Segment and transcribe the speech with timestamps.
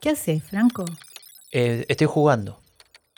[0.00, 0.84] ¿Qué haces, Franco?
[1.52, 2.60] Eh, estoy jugando.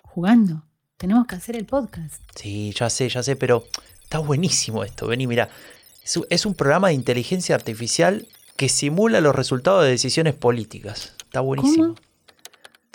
[0.02, 0.62] ¿Jugando?
[0.96, 2.22] Tenemos que hacer el podcast.
[2.34, 3.64] Sí, ya sé, ya sé, pero
[4.02, 5.06] está buenísimo esto.
[5.06, 5.48] Vení, mira.
[6.30, 8.26] Es un- programa de inteligencia artificial
[8.56, 11.14] que simula los resultados de decisiones políticas.
[11.24, 11.84] Está buenísimo.
[11.94, 11.96] ¿Cómo?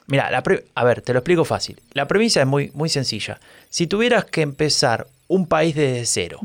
[0.08, 1.82] Mira, la pre- a ver, te lo explico fácil.
[1.94, 3.40] La premisa es muy, muy sencilla.
[3.70, 6.40] Si tuvieras que empezar un país desde cero,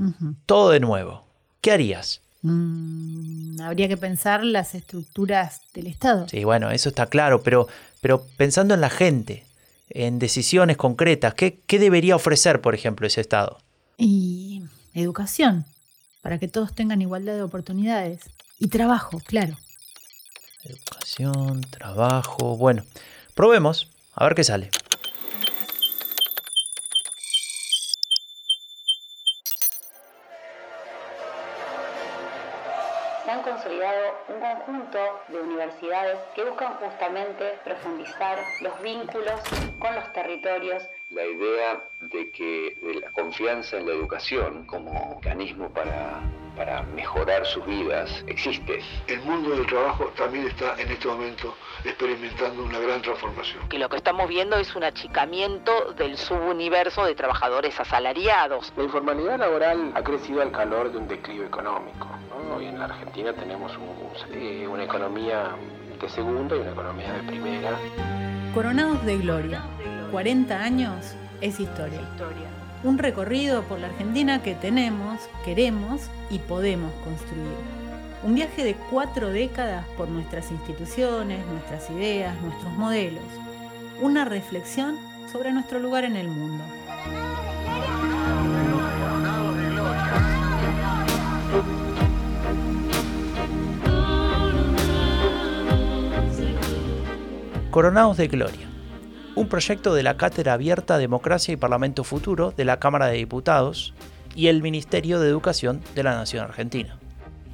[0.47, 1.27] todo de nuevo,
[1.61, 2.23] ¿qué harías?
[2.43, 6.29] Mm, habría que pensar las estructuras del Estado.
[6.29, 7.69] Sí, bueno, eso está claro, pero,
[8.01, 9.47] pero pensando en la gente,
[9.91, 13.59] en decisiones concretas, ¿qué, qué debería ofrecer, por ejemplo, ese Estado?
[13.97, 14.63] Y
[14.95, 15.65] educación,
[16.21, 18.21] para que todos tengan igualdad de oportunidades.
[18.59, 19.57] Y trabajo, claro.
[20.65, 22.85] Educación, trabajo, bueno,
[23.35, 24.71] probemos, a ver qué sale.
[34.29, 39.41] Un conjunto de universidades que buscan justamente profundizar los vínculos
[39.79, 45.69] con los territorios la idea de que de la confianza en la educación como mecanismo
[45.71, 46.21] para,
[46.57, 48.81] para mejorar sus vidas existe.
[49.09, 53.69] El mundo del trabajo también está en este momento experimentando una gran transformación.
[53.69, 58.73] que lo que estamos viendo es un achicamiento del subuniverso de trabajadores asalariados.
[58.77, 62.09] La informalidad laboral ha crecido al calor de un declive económico.
[62.49, 62.57] ¿no?
[62.57, 63.93] Hoy en la Argentina tenemos un-
[64.35, 65.51] eh, una economía
[66.01, 67.79] de segunda y una economía de primera.
[68.55, 69.63] Coronados de Gloria.
[70.13, 72.01] 40 años es historia.
[72.85, 77.57] Un recorrido por la Argentina que tenemos, queremos y podemos construir.
[78.23, 83.25] Un viaje de cuatro décadas por nuestras instituciones, nuestras ideas, nuestros modelos.
[84.03, 84.99] Una reflexión
[85.33, 86.63] sobre nuestro lugar en el mundo.
[97.71, 98.72] Coronados de Gloria,
[99.35, 103.95] un proyecto de la Cátedra Abierta Democracia y Parlamento Futuro de la Cámara de Diputados
[104.35, 106.99] y el Ministerio de Educación de la Nación Argentina.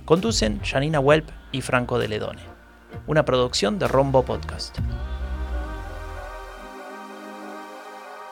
[0.05, 2.43] Conducen Janina Welp y Franco de Ledone.
[3.07, 4.79] Una producción de Rombo Podcast.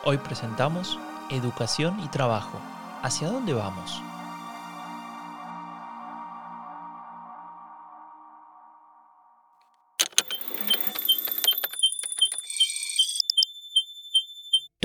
[0.03, 0.97] Hoy presentamos
[1.29, 2.59] Educación y Trabajo.
[3.03, 4.01] ¿Hacia dónde vamos?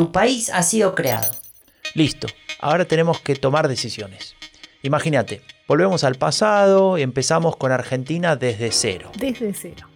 [0.02, 1.30] Tu país ha sido creado.
[1.94, 2.26] Listo,
[2.58, 4.34] ahora tenemos que tomar decisiones.
[4.82, 9.12] Imagínate, volvemos al pasado y empezamos con Argentina desde cero.
[9.16, 9.86] Desde cero.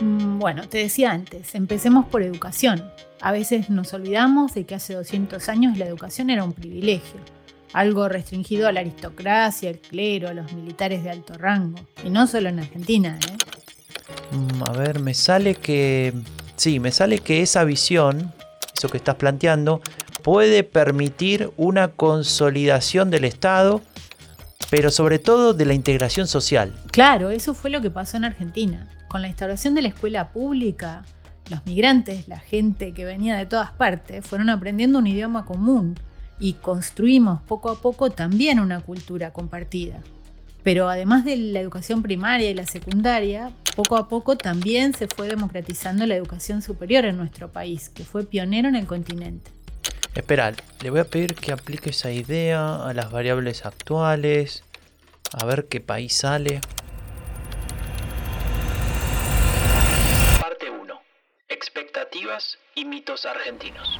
[0.00, 2.88] Mm, Bueno, te decía antes, empecemos por educación.
[3.20, 7.18] A veces nos olvidamos de que hace 200 años la educación era un privilegio,
[7.72, 11.80] algo restringido a la aristocracia, el clero, a los militares de alto rango.
[12.04, 14.36] Y no solo en Argentina, ¿eh?
[14.36, 16.12] Mm, A ver, me sale que...
[16.54, 18.32] Sí, me sale que esa visión,
[18.78, 19.82] eso que estás planteando,
[20.22, 23.82] puede permitir una consolidación del Estado,
[24.70, 26.74] pero sobre todo de la integración social.
[26.92, 28.88] Claro, eso fue lo que pasó en Argentina.
[29.08, 31.04] Con la instauración de la escuela pública,
[31.50, 35.98] los migrantes, la gente que venía de todas partes, fueron aprendiendo un idioma común
[36.38, 40.00] y construimos poco a poco también una cultura compartida.
[40.68, 45.26] Pero además de la educación primaria y la secundaria, poco a poco también se fue
[45.26, 49.50] democratizando la educación superior en nuestro país, que fue pionero en el continente.
[50.14, 50.52] Espera,
[50.82, 54.62] le voy a pedir que aplique esa idea a las variables actuales.
[55.32, 56.60] A ver qué país sale.
[60.38, 61.00] Parte 1.
[61.48, 63.98] Expectativas y mitos argentinos.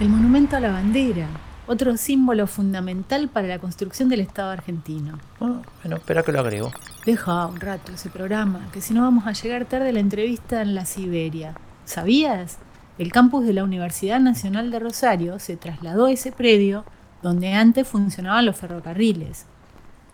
[0.00, 1.28] El monumento a la bandera,
[1.66, 5.18] otro símbolo fundamental para la construcción del Estado argentino.
[5.40, 6.70] Ah, bueno, espera que lo agrego.
[7.04, 10.62] Deja un rato ese programa, que si no vamos a llegar tarde a la entrevista
[10.62, 11.54] en la Siberia.
[11.84, 12.58] ¿Sabías?
[12.98, 16.84] El campus de la Universidad Nacional de Rosario se trasladó a ese predio
[17.22, 19.46] donde antes funcionaban los ferrocarriles.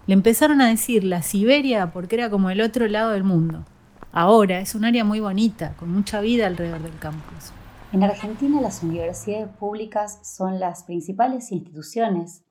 [0.06, 3.64] Le empezaron a decir la Siberia porque era como el otro lado del mundo.
[4.12, 7.52] Ahora es un área muy bonita, con mucha vida alrededor del campus.
[7.92, 12.42] En Argentina las universidades públicas son las principales instituciones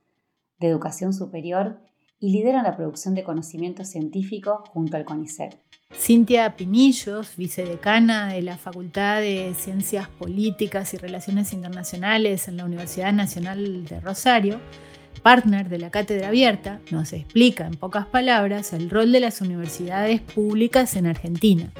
[0.59, 1.81] de educación superior
[2.19, 5.57] y lideran la producción de conocimiento científico junto al CONICET.
[5.91, 13.11] Cintia Pinillos, vicedecana de la Facultad de Ciencias Políticas y Relaciones Internacionales en la Universidad
[13.11, 14.59] Nacional de Rosario,
[15.23, 20.21] partner de la Cátedra Abierta, nos explica en pocas palabras el rol de las universidades
[20.21, 21.73] públicas en Argentina,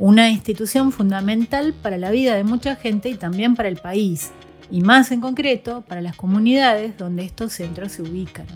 [0.00, 4.32] una institución fundamental para la vida de mucha gente y también para el país,
[4.70, 8.46] y más en concreto para las comunidades donde estos centros se ubican.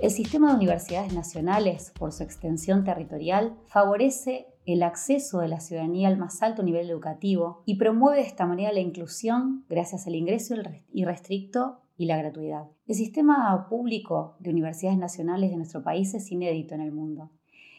[0.00, 6.08] El sistema de universidades nacionales, por su extensión territorial, favorece el acceso de la ciudadanía
[6.08, 10.56] al más alto nivel educativo y promueve de esta manera la inclusión gracias al ingreso
[10.92, 12.64] irrestricto y la gratuidad.
[12.86, 17.30] El sistema público de universidades nacionales de nuestro país es inédito en el mundo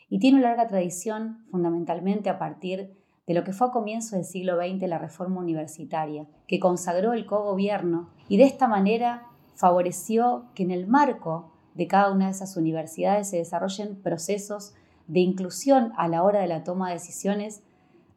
[0.10, 4.26] y tiene una larga tradición fundamentalmente a partir de lo que fue a comienzo del
[4.26, 10.64] siglo XX la reforma universitaria, que consagró el cogobierno y de esta manera favoreció que
[10.64, 14.74] en el marco de cada una de esas universidades se desarrollen procesos
[15.08, 17.64] de inclusión a la hora de la toma de decisiones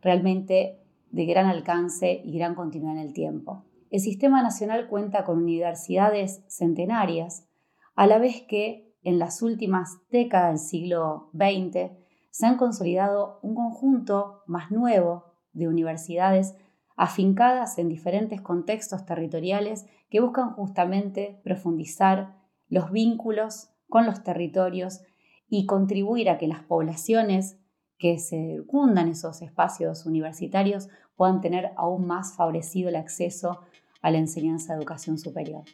[0.02, 0.80] realmente
[1.10, 3.64] de gran alcance y gran continuidad en el tiempo.
[3.90, 7.46] El sistema nacional cuenta con universidades centenarias,
[7.94, 11.92] a la vez que en las últimas décadas del siglo XX
[12.36, 15.24] se han consolidado un conjunto más nuevo
[15.54, 16.54] de universidades
[16.94, 22.36] afincadas en diferentes contextos territoriales que buscan justamente profundizar
[22.68, 25.00] los vínculos con los territorios
[25.48, 27.56] y contribuir a que las poblaciones
[27.96, 33.60] que circundan esos espacios universitarios puedan tener aún más favorecido el acceso
[34.02, 35.64] a la enseñanza de educación superior.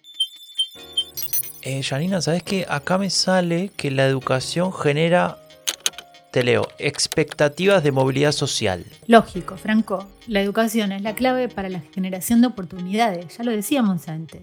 [1.64, 2.66] Eh, ¿sabes qué?
[2.68, 5.38] Acá me sale que la educación genera,
[6.32, 8.86] te leo, expectativas de movilidad social.
[9.06, 10.08] Lógico, Franco.
[10.26, 14.40] La educación es la clave para la generación de oportunidades, ya lo decíamos antes.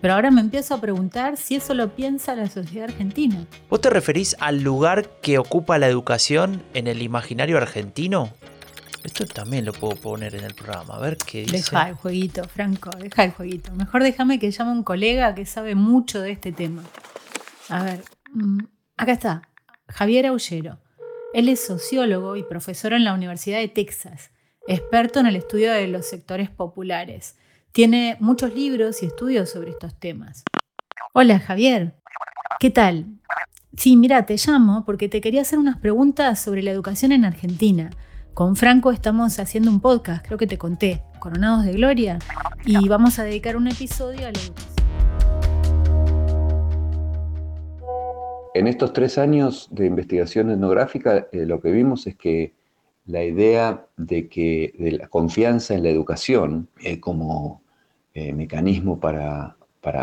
[0.00, 3.44] Pero ahora me empiezo a preguntar si eso lo piensa la sociedad argentina.
[3.68, 8.32] ¿Vos te referís al lugar que ocupa la educación en el imaginario argentino?
[9.04, 11.56] Esto también lo puedo poner en el programa, a ver qué dice.
[11.56, 13.70] Deja el jueguito, Franco, deja el jueguito.
[13.72, 16.82] Mejor déjame que llame a un colega que sabe mucho de este tema.
[17.68, 18.02] A ver,
[18.32, 18.60] mm,
[18.96, 19.42] acá está,
[19.88, 20.78] Javier Aullero.
[21.34, 24.30] Él es sociólogo y profesor en la Universidad de Texas,
[24.66, 27.36] experto en el estudio de los sectores populares.
[27.72, 30.44] Tiene muchos libros y estudios sobre estos temas.
[31.12, 31.94] Hola Javier,
[32.58, 33.06] ¿qué tal?
[33.76, 37.90] Sí, mira, te llamo porque te quería hacer unas preguntas sobre la educación en Argentina.
[38.32, 42.18] Con Franco estamos haciendo un podcast, creo que te conté, Coronados de Gloria,
[42.64, 44.67] y vamos a dedicar un episodio a la educación.
[48.58, 52.54] En estos tres años de investigación etnográfica, eh, lo que vimos es que
[53.06, 57.62] la idea de que de la confianza en la educación eh, como
[58.14, 59.54] eh, mecanismo para,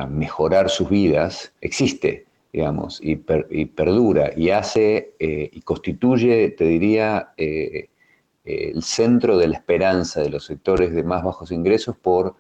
[0.10, 9.38] mejorar sus vidas existe, digamos, y, perdura y hace y constituye, te diría, el centro
[9.38, 12.36] de la esperanza de los sectores de más bajos ingresos por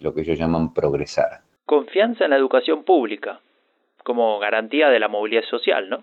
[0.00, 1.42] lo que ellos llaman progresar.
[1.64, 3.40] Confianza en la educación pública
[4.08, 6.02] como garantía de la movilidad social, ¿no?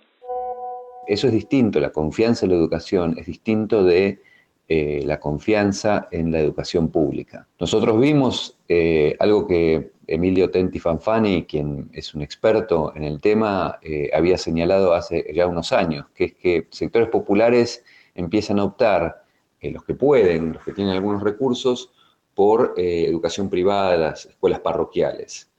[1.08, 4.22] Eso es distinto, la confianza en la educación es distinto de
[4.70, 7.48] eh, la confianza en la educación pública.
[7.60, 13.80] Nosotros vimos eh, algo que Emilio Tenti Fanfani, quien es un experto en el tema,
[13.82, 19.24] eh, había señalado hace ya unos años, que es que sectores populares empiezan a optar,
[19.62, 21.92] los que pueden, los que tienen algunos recursos,
[22.36, 25.50] por educación privada, las escuelas parroquiales.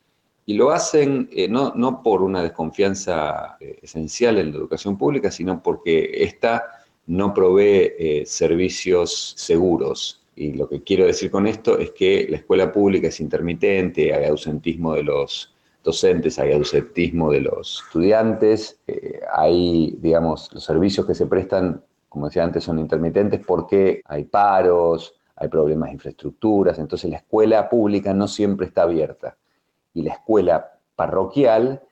[0.47, 6.23] Y lo hacen no, no, por una desconfianza esencial en la educación pública, sino porque
[6.23, 10.23] esta no provee eh, servicios seguros.
[10.35, 14.27] Y lo que quiero decir con esto es que la escuela pública es intermitente, hay
[14.27, 21.15] ausentismo de los docentes, hay ausentismo de los estudiantes, eh, hay, digamos, los servicios que
[21.15, 27.11] se prestan, como decía antes, son intermitentes porque hay paros, hay problemas de infraestructuras, entonces
[27.11, 29.37] la escuela pública no siempre está abierta.
[29.97, 31.83] Y la escuela parroquial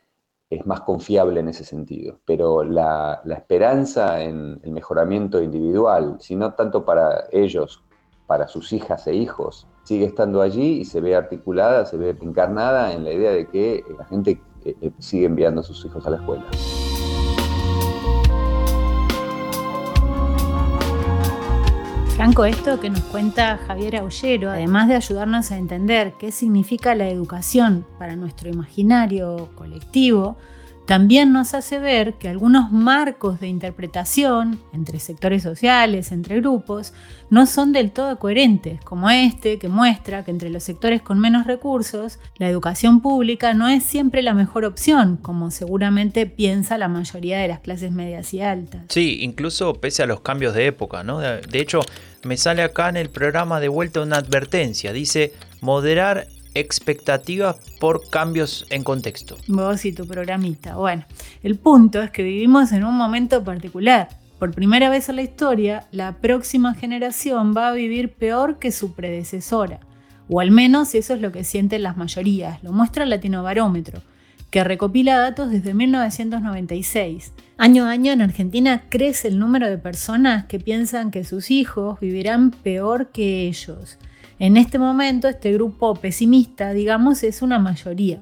[0.50, 2.20] es más confiable en ese sentido.
[2.26, 7.82] Pero la, esperanza en el mejoramiento individual, si no tanto para ellos,
[8.26, 12.92] para sus hijas e hijos, sigue estando allí y se ve articulada, se ve encarnada
[12.92, 16.10] en la idea de que la gente eh, eh, sigue enviando a sus hijos a
[16.10, 16.44] la escuela.
[22.24, 27.06] Franco, esto que nos cuenta Javier Aullero, además de ayudarnos a entender qué significa la
[27.06, 30.38] educación para nuestro imaginario colectivo,
[30.86, 36.92] también nos hace ver que algunos marcos de interpretación entre sectores sociales, entre grupos,
[37.30, 41.46] no son del todo coherentes, como este que muestra que entre los sectores con menos
[41.46, 47.38] recursos, la educación pública no es siempre la mejor opción, como seguramente piensa la mayoría
[47.38, 48.82] de las clases medias y altas.
[48.90, 51.18] Sí, incluso pese a los cambios de época, ¿no?
[51.20, 51.80] De hecho,
[52.24, 58.66] me sale acá en el programa de vuelta una advertencia, dice moderar expectativas por cambios
[58.70, 59.36] en contexto.
[59.48, 60.76] Vos y tu programista.
[60.76, 61.04] Bueno,
[61.42, 64.08] el punto es que vivimos en un momento particular.
[64.38, 68.92] Por primera vez en la historia, la próxima generación va a vivir peor que su
[68.94, 69.80] predecesora.
[70.28, 74.00] O al menos eso es lo que sienten las mayorías, lo muestra el Latino Barómetro,
[74.50, 77.32] que recopila datos desde 1996.
[77.58, 82.00] Año a año en Argentina crece el número de personas que piensan que sus hijos
[82.00, 83.98] vivirán peor que ellos.
[84.38, 88.20] En este momento este grupo pesimista, digamos, es una mayoría.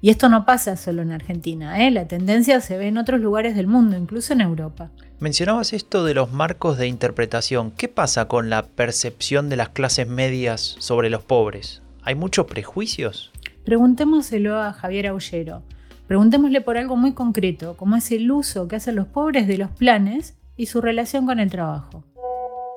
[0.00, 1.90] Y esto no pasa solo en Argentina, ¿eh?
[1.90, 4.90] la tendencia se ve en otros lugares del mundo, incluso en Europa.
[5.18, 7.70] Mencionabas esto de los marcos de interpretación.
[7.70, 11.82] ¿Qué pasa con la percepción de las clases medias sobre los pobres?
[12.02, 13.32] ¿Hay muchos prejuicios?
[13.64, 15.62] Preguntémoselo a Javier Aullero.
[16.06, 19.70] Preguntémosle por algo muy concreto, como es el uso que hacen los pobres de los
[19.70, 22.04] planes y su relación con el trabajo.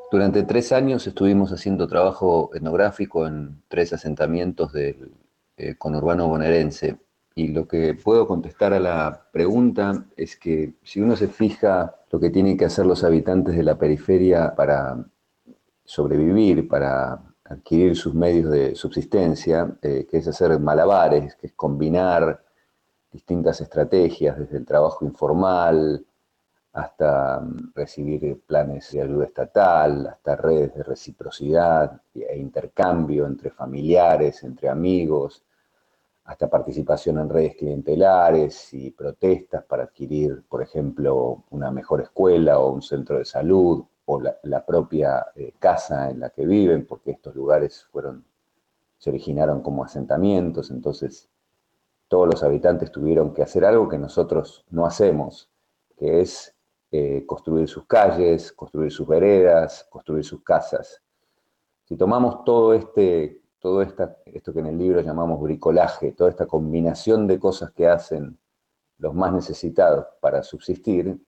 [0.10, 5.12] Durante tres años estuvimos haciendo trabajo etnográfico en tres asentamientos del
[5.58, 6.98] eh, conurbano bonaerense.
[7.36, 12.22] Y lo que puedo contestar a la pregunta es que si uno se fija lo
[12.22, 15.06] que tienen que hacer los habitantes de la periferia para
[15.84, 22.44] sobrevivir, para adquirir sus medios de subsistencia, eh, que es hacer malabares, que es combinar
[23.12, 26.07] distintas estrategias, desde el trabajo informal
[26.74, 34.44] hasta mm, recibir planes de ayuda estatal, hasta redes de reciprocidad e intercambio entre familiares,
[34.44, 35.44] entre amigos,
[36.28, 42.72] hasta participación en redes clientelares y protestas para adquirir, por ejemplo, una mejor escuela o
[42.72, 47.34] un centro de salud o la, propia eh, casa en la que viven, porque estos
[47.34, 48.26] lugares fueron,
[48.98, 51.30] se originaron como asentamientos, entonces
[52.10, 55.50] todos los habitantes tuvieron que hacer algo que nosotros no hacemos,
[55.98, 56.57] que es
[56.92, 61.02] eh, construir sus calles, construir sus veredas, construir sus casas.
[61.84, 66.46] Si tomamos todo este, todo esta, esto que en el libro llamamos bricolaje, toda esta
[66.46, 68.38] combinación de cosas que hacen
[69.00, 71.20] los más necesitados para subsistir,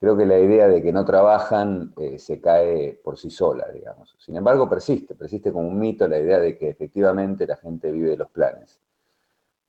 [0.00, 4.16] creo que la idea de que no trabajan eh, se cae por sí sola, digamos.
[4.18, 8.10] Sin embargo, persiste, persiste como un mito la idea de que efectivamente la gente vive
[8.10, 8.80] de los planes.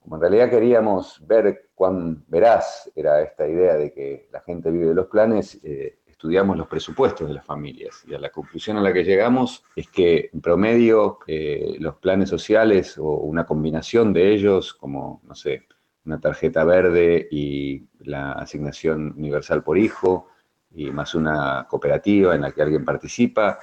[0.07, 4.85] Como en realidad queríamos ver cuán veraz era esta idea de que la gente vive
[4.85, 8.05] de los planes, eh, estudiamos los presupuestos de las familias.
[8.07, 12.29] Y a la conclusión a la que llegamos es que en promedio eh, los planes
[12.29, 15.67] sociales o una combinación de ellos, como, no sé,
[16.05, 20.29] una tarjeta verde y la asignación universal por hijo,
[20.71, 23.59] y más una cooperativa en la que alguien participa,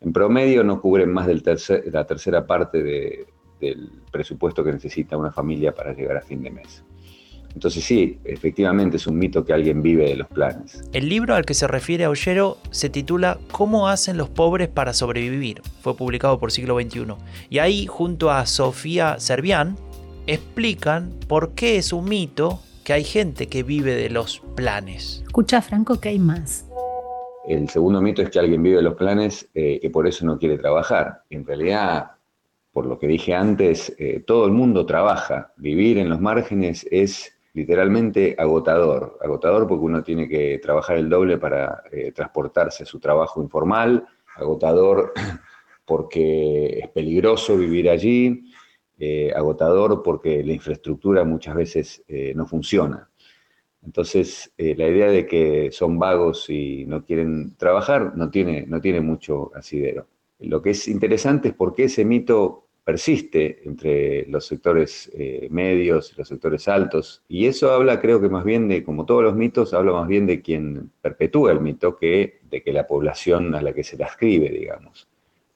[0.00, 1.40] en promedio no cubren más de
[1.90, 2.82] la tercera parte
[3.60, 6.84] del presupuesto que necesita una familia para llegar a fin de mes.
[7.56, 10.86] Entonces sí, efectivamente es un mito que alguien vive de los planes.
[10.92, 15.62] El libro al que se refiere Aullero se titula ¿Cómo hacen los pobres para sobrevivir?
[15.80, 17.14] Fue publicado por Siglo XXI.
[17.48, 19.76] Y ahí, junto a Sofía Servián,
[20.26, 25.22] explican por qué es un mito que hay gente que vive de los planes.
[25.24, 26.66] Escucha, Franco, que hay más.
[27.48, 30.38] El segundo mito es que alguien vive de los planes eh, y por eso no
[30.38, 31.22] quiere trabajar.
[31.30, 32.15] En realidad,
[32.76, 35.54] por lo que dije antes, eh, todo el mundo trabaja.
[35.56, 39.16] Vivir en los márgenes es literalmente agotador.
[39.22, 44.06] Agotador porque uno tiene que trabajar el doble para eh, transportarse a su trabajo informal.
[44.34, 45.14] Agotador
[45.86, 48.44] porque es peligroso vivir allí
[48.98, 52.04] eh, agotador porque la infraestructura muchas veces
[52.34, 53.08] no funciona.
[53.82, 59.00] Entonces, la idea de que son vagos y no quieren trabajar no tiene, no tiene
[59.00, 60.08] mucho asidero.
[60.40, 65.10] Lo que es interesante es por qué ese mito persiste entre los sectores
[65.50, 67.24] medios y los sectores altos.
[67.28, 70.24] Y eso habla, creo que más bien de, como todos los mitos, habla más bien
[70.24, 74.06] de quien perpetúa el mito que de que la población a la que se la
[74.06, 75.08] escribe, digamos.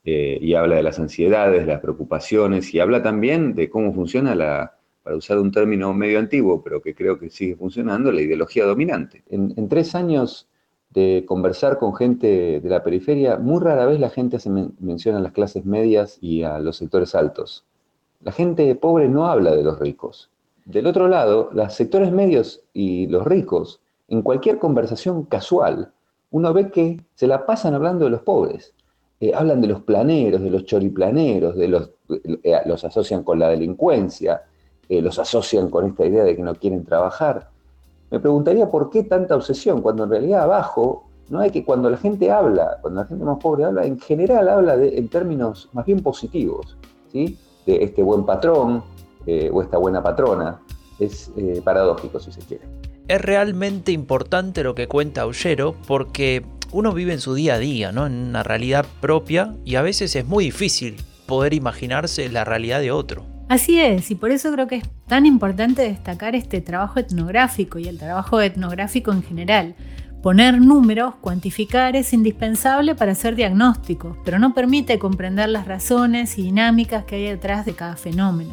[0.04, 4.78] Eh, y habla de las ansiedades, las preocupaciones, y habla también de cómo funciona la,
[5.02, 9.22] para usar un término medio antiguo, pero que creo que sigue funcionando, la ideología dominante.
[9.28, 10.48] En, tres años
[10.90, 15.22] de conversar con gente de la periferia, muy rara vez la gente se menciona a
[15.22, 17.64] las clases medias y a los sectores altos.
[18.22, 20.30] La gente pobre no habla de los ricos.
[20.64, 25.92] Del otro lado, los sectores medios y los ricos, en cualquier conversación casual,
[26.30, 28.74] uno ve que se la pasan hablando de los pobres.
[29.20, 31.90] Eh, hablan de los planeros, de los choriplaneros, de los,
[32.42, 34.42] eh, los asocian con la delincuencia,
[34.88, 37.49] eh, los asocian con esta idea de que no quieren trabajar.
[38.10, 41.96] Me preguntaría por qué tanta obsesión, cuando en realidad abajo no hay que, cuando la
[41.96, 45.86] gente habla, cuando la gente más pobre habla, en general habla de, en términos más
[45.86, 46.76] bien positivos,
[47.12, 47.38] ¿sí?
[47.66, 48.82] de este buen patrón
[49.52, 50.60] o esta buena patrona.
[50.98, 51.30] Es
[51.64, 52.64] paradójico si se quiere.
[53.06, 57.92] Es realmente importante lo que cuenta Aullero porque uno vive en su día a día,
[57.92, 58.06] ¿no?
[58.06, 62.92] en una realidad propia y a veces es muy difícil poder imaginarse la realidad de
[62.92, 63.24] otro.
[63.50, 67.88] Así es, y por eso creo que es tan importante destacar este trabajo etnográfico y
[67.88, 69.74] el trabajo etnográfico en general.
[70.22, 76.42] Poner números, cuantificar es indispensable para hacer diagnósticos, pero no permite comprender las razones y
[76.42, 78.52] dinámicas que hay detrás de cada fenómeno.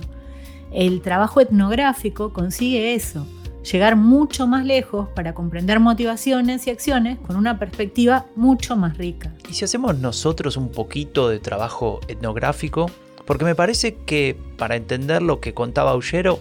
[0.72, 3.27] El trabajo etnográfico consigue eso,
[3.72, 9.32] llegar mucho más lejos para comprender motivaciones y acciones con una perspectiva mucho más rica.
[9.48, 12.89] ¿Y si hacemos nosotros un poquito de trabajo etnográfico?
[13.27, 16.39] Porque me parece que para entender lo que contaba Aullero,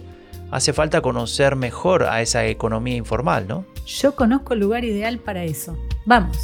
[0.51, 3.65] hace falta conocer mejor a esa economía informal, ¿no?
[3.85, 5.77] Yo conozco el lugar ideal para eso.
[6.05, 6.37] Vamos.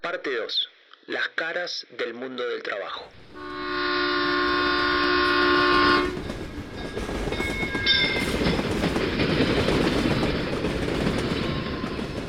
[0.00, 0.68] Parte 2.
[1.06, 3.04] Las caras del mundo del trabajo.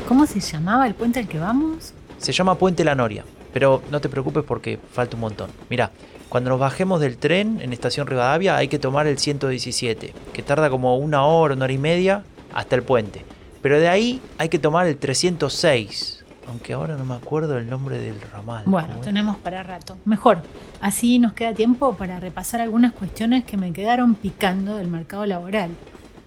[0.07, 1.93] ¿Cómo se llamaba el puente al que vamos?
[2.17, 5.49] Se llama Puente La Noria, pero no te preocupes porque falta un montón.
[5.69, 5.91] Mira,
[6.29, 10.69] cuando nos bajemos del tren en Estación Rivadavia hay que tomar el 117, que tarda
[10.69, 12.23] como una hora, una hora y media
[12.53, 13.25] hasta el puente.
[13.61, 17.99] Pero de ahí hay que tomar el 306, aunque ahora no me acuerdo el nombre
[17.99, 18.63] del ramal.
[18.65, 19.97] Bueno, tenemos para rato.
[20.05, 20.41] Mejor,
[20.79, 25.71] así nos queda tiempo para repasar algunas cuestiones que me quedaron picando del mercado laboral.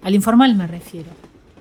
[0.02, 1.08] Al informal me refiero.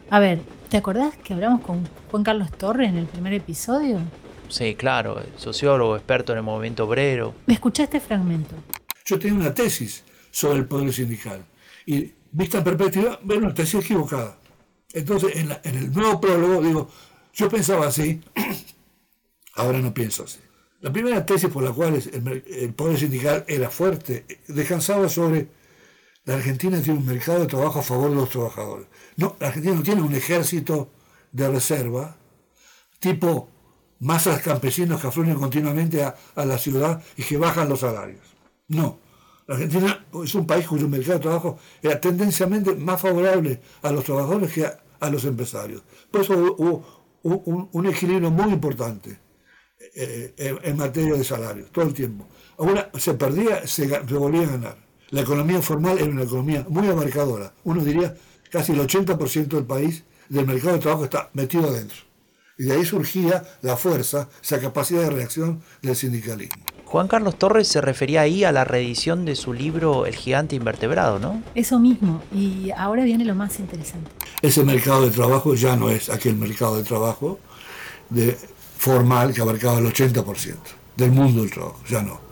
[0.09, 3.99] A ver, ¿te acordás que hablamos con Juan Carlos Torre en el primer episodio?
[4.47, 7.35] Sí, claro, sociólogo, experto en el movimiento obrero.
[7.47, 8.55] Escuchá este fragmento.
[9.05, 11.43] Yo tenía una tesis sobre el poder sindical
[11.85, 14.37] y vista en perspectiva, bueno, una tesis equivocada.
[14.93, 16.89] Entonces, en, la- en el nuevo prólogo digo,
[17.33, 18.21] yo pensaba así,
[19.55, 20.39] ahora no pienso así.
[20.81, 25.47] La primera tesis por la cual el, el poder sindical era fuerte descansaba sobre
[26.29, 28.85] la Argentina tiene un mercado de trabajo a favor de los trabajadores.
[29.17, 30.91] No, la Argentina no tiene un ejército
[31.31, 32.17] de reserva
[32.99, 33.49] tipo
[33.99, 38.21] masas campesinos que afluyen continuamente a, la ciudad y que bajan los salarios.
[38.67, 38.99] No.
[39.47, 44.03] La Argentina es un país cuyo mercado de trabajo era tendencialmente más favorable a los
[44.03, 45.81] trabajadores que a, los empresarios.
[46.11, 49.17] Por eso hubo, un, equilibrio muy importante
[49.95, 52.27] eh, en, en materia de salarios, todo el tiempo.
[52.59, 54.88] Ahora se perdía, se, se volvía a ganar.
[55.11, 57.53] La economía formal era una economía muy abarcadora.
[57.63, 58.15] Uno diría
[58.51, 61.97] casi el 80% del país, del mercado de trabajo está metido adentro.
[62.57, 66.61] Y de ahí surgía la fuerza, esa capacidad de reacción del sindicalismo.
[66.85, 71.19] Juan Carlos Torres se refería ahí a la reedición de su libro El gigante invertebrado,
[71.19, 71.41] ¿no?
[71.55, 74.11] Eso mismo, y ahora viene lo más interesante.
[74.41, 77.39] Ese mercado de trabajo ya no es aquel mercado de trabajo
[78.09, 78.35] de,
[78.79, 80.55] formal que abarcaba el 80%
[80.95, 82.28] del mundo del trabajo, ya no.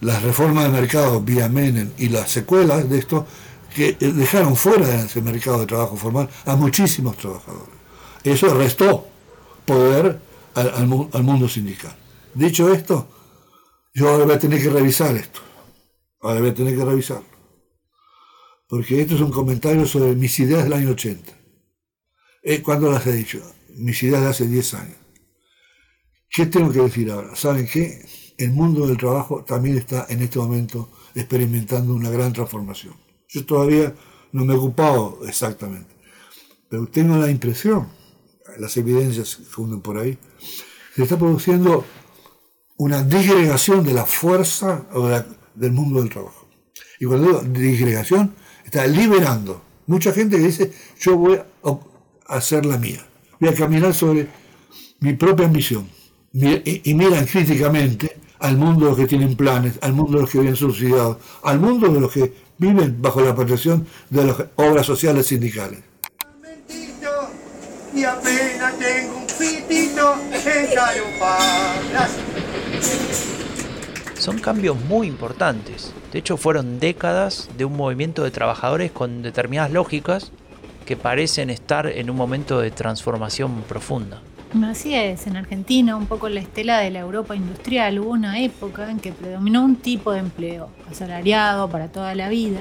[0.00, 3.26] Las reformas de mercado vía Menem y las secuelas de esto
[3.74, 7.74] que eh, dejaron fuera de ese mercado de trabajo formal a muchísimos trabajadores.
[8.24, 9.06] Eso restó
[9.64, 10.20] poder
[10.54, 11.94] al, al al mundo sindical.
[12.34, 13.08] Dicho esto,
[13.94, 15.40] yo ahora voy a tener que revisar esto.
[16.20, 17.36] Ahora voy a tener que revisarlo.
[18.68, 21.32] Porque esto es un comentario sobre mis ideas del año 80.
[22.42, 23.40] Eh, ¿Cuándo las he dicho?
[23.76, 24.96] Mis ideas de hace 10 años.
[26.28, 27.34] ¿Qué tengo que decir ahora?
[27.36, 28.04] ¿Saben qué?
[28.38, 32.94] El mundo del trabajo también está en este momento experimentando una gran transformación.
[33.28, 33.94] Yo todavía
[34.32, 35.94] no me he ocupado exactamente,
[36.68, 37.88] pero tengo la impresión,
[38.58, 40.18] las evidencias que funden por ahí,
[40.94, 41.84] se está produciendo
[42.76, 46.46] una disgregación de la fuerza o de la- del mundo del trabajo.
[47.00, 49.62] Y cuando digo disgregación, está liberando.
[49.86, 51.78] Mucha gente que dice, yo voy a
[52.26, 53.06] hacer la mía,
[53.40, 54.28] voy a caminar sobre
[55.00, 55.50] mi propia
[56.32, 60.30] Y, y miran críticamente al mundo de los que tienen planes, al mundo de los
[60.30, 64.86] que viven subsidiados, al mundo de los que viven bajo la protección de las obras
[64.86, 65.80] sociales sindicales.
[67.94, 69.26] y apenas tengo un.
[74.18, 75.92] Son cambios muy importantes.
[76.12, 80.32] De hecho, fueron décadas de un movimiento de trabajadores con determinadas lógicas
[80.84, 84.20] que parecen estar en un momento de transformación profunda.
[84.64, 88.90] Así es, en Argentina, un poco la estela de la Europa industrial, hubo una época
[88.90, 92.60] en que predominó un tipo de empleo, asalariado para toda la vida,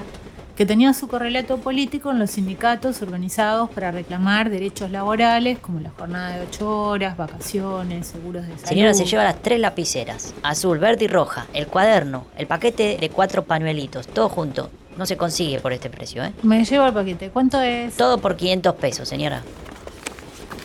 [0.56, 5.90] que tenía su correlato político en los sindicatos organizados para reclamar derechos laborales como la
[5.90, 8.68] jornada de ocho horas, vacaciones, seguros de salud.
[8.68, 13.10] Señora, se lleva las tres lapiceras, azul, verde y roja, el cuaderno, el paquete de
[13.10, 14.70] cuatro pañuelitos, todo junto.
[14.98, 16.32] No se consigue por este precio, ¿eh?
[16.42, 17.30] Me llevo el paquete.
[17.30, 17.98] ¿Cuánto es?
[17.98, 19.44] Todo por 500 pesos, señora.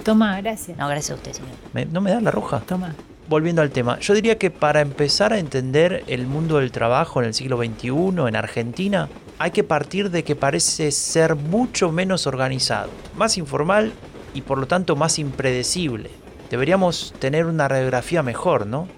[0.04, 0.76] Toma, gracias.
[0.78, 1.54] No, gracias a usted, señora.
[1.72, 2.60] ¿Me- ¿No me da la roja?
[2.60, 2.94] Toma.
[3.28, 7.26] Volviendo al tema, yo diría que para empezar a entender el mundo del trabajo en
[7.28, 7.88] el siglo XXI
[8.26, 9.08] en Argentina,
[9.38, 13.92] hay que partir de que parece ser mucho menos organizado, más informal
[14.34, 16.10] y por lo tanto más impredecible.
[16.50, 18.88] Deberíamos tener una radiografía mejor, ¿no?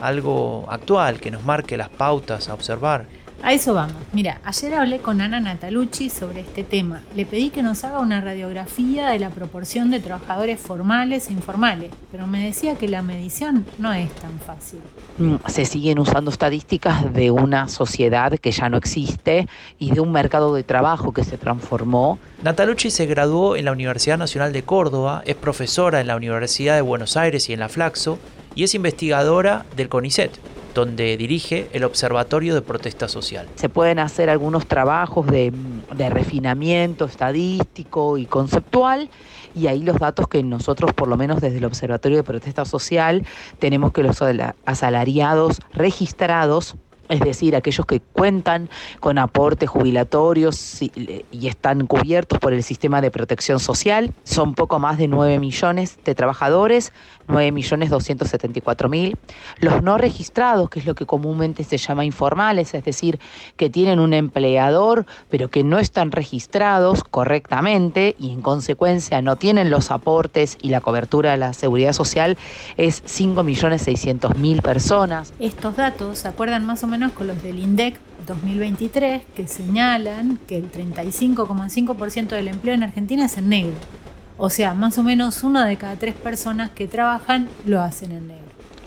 [0.00, 3.06] Algo actual que nos marque las pautas a observar.
[3.46, 3.94] A eso vamos.
[4.12, 7.02] Mira, ayer hablé con Ana Natalucci sobre este tema.
[7.14, 11.92] Le pedí que nos haga una radiografía de la proporción de trabajadores formales e informales,
[12.10, 14.80] pero me decía que la medición no es tan fácil.
[15.18, 19.46] Mm, se siguen usando estadísticas de una sociedad que ya no existe
[19.78, 22.18] y de un mercado de trabajo que se transformó.
[22.42, 26.80] Natalucci se graduó en la Universidad Nacional de Córdoba, es profesora en la Universidad de
[26.80, 28.18] Buenos Aires y en la Flaxo
[28.56, 30.32] y es investigadora del CONICET,
[30.76, 33.48] donde dirige el Observatorio de Protesta Social.
[33.54, 35.50] Se pueden hacer algunos trabajos de,
[36.10, 39.08] refinamiento estadístico y conceptual
[39.54, 43.24] y ahí los datos que nosotros, por lo menos desde el Observatorio de Protesta Social,
[43.58, 44.18] tenemos que los
[44.66, 46.76] asalariados registrados
[47.08, 50.90] es decir, aquellos que cuentan con aportes jubilatorios y,
[51.30, 54.12] y, están cubiertos por el sistema de protección social.
[54.24, 56.92] Son poco más de 9 millones de trabajadores,
[57.26, 59.16] 9.274.000.
[59.58, 63.18] Los no registrados, que es lo que comúnmente se llama informales, es decir,
[63.56, 69.70] que tienen un empleador, pero que no están registrados correctamente y en consecuencia no tienen
[69.70, 72.36] los aportes y la cobertura de la seguridad social,
[72.76, 75.32] es 5.600.000 personas.
[75.38, 80.56] Estos datos se acuerdan más o menos con los del INDEC 2023, que señalan que
[80.56, 83.74] el 35,5% del empleo en Argentina es en negro.
[84.38, 88.28] O sea, más o menos una de cada tres personas que trabajan lo hacen en
[88.28, 88.44] negro.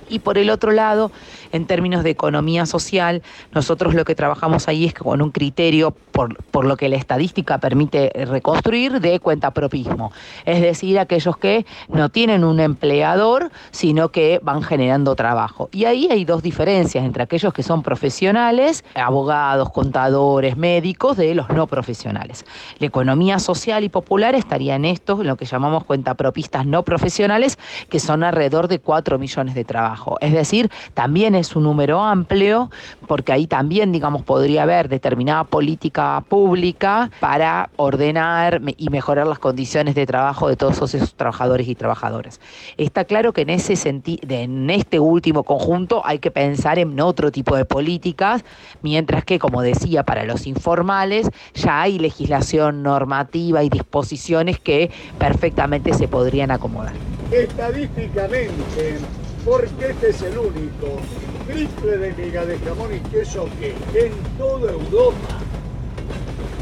[0.09, 1.11] Y por el otro lado,
[1.51, 3.21] en términos de economía social,
[3.53, 8.11] nosotros lo que trabajamos ahí es con un criterio, por, lo que la estadística permite
[8.25, 10.11] reconstruir, de cuentapropismo.
[10.45, 15.69] Es decir, aquellos que no tienen un empleador, sino que van generando trabajo.
[15.71, 21.49] Y ahí hay dos diferencias entre aquellos que son profesionales, abogados, contadores, médicos, de los
[21.49, 22.45] no profesionales.
[22.79, 27.57] La economía social y popular estaría en esto, en lo que llamamos cuentapropistas no profesionales,
[27.89, 30.17] que son alrededor de 4 millones de trabajos.
[30.21, 32.69] Es decir, también es un número amplio,
[33.07, 39.95] porque ahí también, digamos, podría haber determinada política pública para ordenar y mejorar las condiciones
[39.95, 42.39] de trabajo de todos esos trabajadores y trabajadoras.
[42.77, 47.55] Está claro que en ese en este último conjunto hay que pensar en otro tipo
[47.55, 48.43] de políticas,
[48.81, 55.93] mientras que, como decía, para los informales ya hay legislación normativa y disposiciones que perfectamente
[55.93, 56.93] se podrían acomodar.
[57.31, 58.97] Estadísticamente,
[59.45, 60.99] porque este es el único
[61.47, 63.69] triple de miga de jamón y queso que
[64.05, 65.39] en toda Europa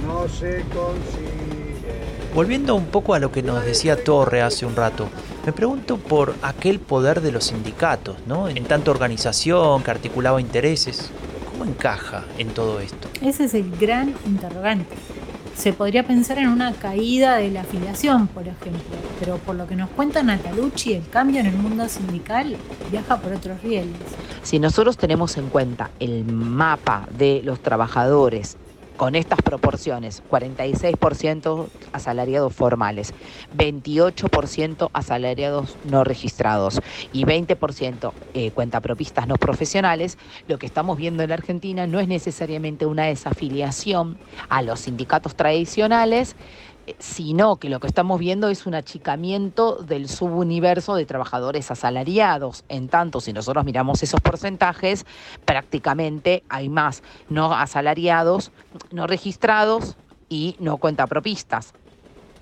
[0.06, 1.38] no se consigue.
[2.34, 5.10] Volviendo un poco a lo que nos decía Torre hace un rato,
[5.46, 8.48] me pregunto por aquel poder de los sindicatos, ¿no?
[8.48, 11.10] En tanta organización que articulaba intereses.
[11.50, 13.10] ¿Cómo encaja en todo esto?
[13.22, 14.96] Ese es el gran interrogante.
[15.58, 19.76] Se podría pensar en una caída de la afiliación, por ejemplo, pero por lo que
[19.76, 22.56] nos cuenta Natalucci, el cambio en el mundo sindical
[22.92, 23.96] viaja por otros rieles.
[24.44, 28.56] Si nosotros tenemos en cuenta el mapa de los trabajadores
[28.98, 33.14] con estas proporciones, 46% asalariados formales,
[33.56, 36.82] 28% asalariados no registrados
[37.12, 42.08] y 20% eh, cuentapropistas no profesionales, lo que estamos viendo en la Argentina no es
[42.08, 46.36] necesariamente una desafiliación a los sindicatos tradicionales,
[47.00, 52.64] sino que lo que estamos viendo es un achicamiento del subuniverso de trabajadores asalariados.
[52.70, 55.06] En tanto, si nosotros miramos esos porcentajes,
[55.46, 58.52] prácticamente hay más no asalariados,
[58.92, 59.98] no registrados
[60.30, 61.74] y no cuentapropistas.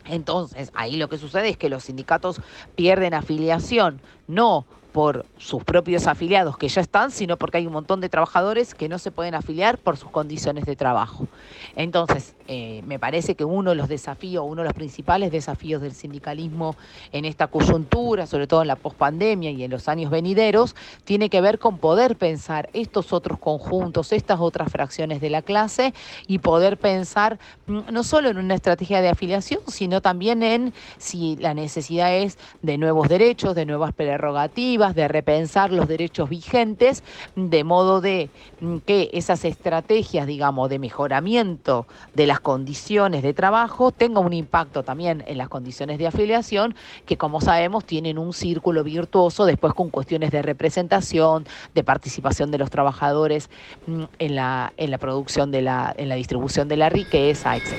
[0.05, 2.41] Entonces, ahí lo que sucede es que los sindicatos
[2.75, 7.99] pierden afiliación, no por sus propios afiliados que ya están, sino porque hay un montón
[7.99, 11.27] de trabajadores que no se pueden afiliar por sus condiciones de trabajo.
[11.75, 15.91] Entonces, eh, me parece que uno de los desafíos, uno de los principales desafíos del
[15.91, 16.77] sindicalismo
[17.11, 21.41] en esta coyuntura, sobre todo en la pospandemia y en los años venideros, tiene que
[21.41, 25.93] ver con poder pensar estos otros conjuntos, estas otras fracciones de la clase
[26.25, 31.35] y poder pensar mm, no solo en una estrategia de afiliación, sino también en si
[31.35, 37.03] la necesidad es de nuevos derechos, de nuevas prerrogativas, de repensar los derechos vigentes,
[37.35, 43.91] de modo de mm, que esas estrategias, digamos, de mejoramiento de las condiciones de trabajo
[43.91, 48.83] tenga un impacto también en las condiciones de afiliación, que como sabemos tienen un círculo
[48.83, 53.49] virtuoso después con cuestiones de representación, de participación de los trabajadores
[53.87, 57.73] mm, en la, en la producción de la, en la distribución de la riqueza, etc.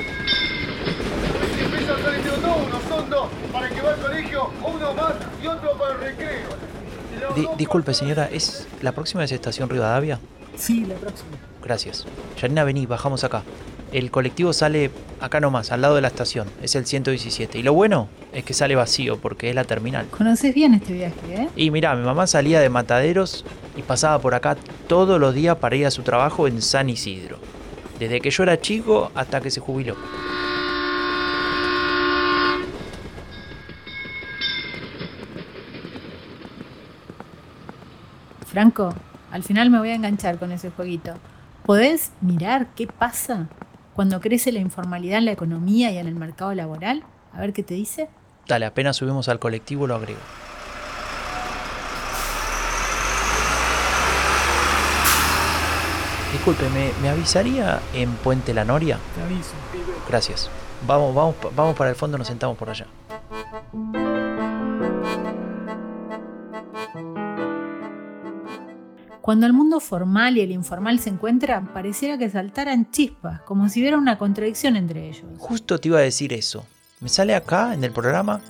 [3.52, 6.48] para que va al colegio, uno más y otro para el recreo.
[7.36, 10.18] Di disculpe, señora, ¿es la próxima es Estación Rivadavia?
[10.56, 11.32] Sí, la próxima.
[11.62, 12.06] Gracias.
[12.40, 13.42] Yanina, vení, bajamos acá.
[13.92, 16.48] El colectivo sale acá nomás, al lado de la estación.
[16.62, 17.58] Es el 117.
[17.58, 20.06] Y lo bueno es que sale vacío porque es la terminal.
[20.08, 21.48] Conoces bien este viaje, ¿eh?
[21.56, 23.44] Y mirá, mi mamá salía de Mataderos
[23.76, 24.56] y pasaba por acá
[24.88, 27.38] todos los días para ir a su trabajo en San Isidro.
[27.98, 29.96] desde que yo era chico hasta que se jubiló.
[38.56, 38.94] Franco,
[39.32, 41.12] al final me voy a enganchar con ese jueguito.
[41.66, 43.48] ¿Podés mirar qué pasa
[43.92, 47.04] cuando crece la informalidad en la economía y en el mercado laboral?
[47.34, 48.08] A ver qué te dice.
[48.48, 50.20] Dale, apenas subimos al colectivo lo agrego.
[56.32, 58.98] Disculpe, ¿me, me avisaría en Puente La Noria?
[59.16, 59.52] Te aviso.
[60.08, 60.48] Gracias.
[60.86, 62.86] Vamos, vamos, vamos para el fondo, nos sentamos por allá.
[69.26, 73.80] Cuando el mundo formal y el informal se encuentran, pareciera que saltaran chispas, como si
[73.80, 75.24] hubiera una contradicción entre ellos.
[75.36, 76.64] Justo te iba a decir eso.
[77.00, 78.40] Me sale acá en el programa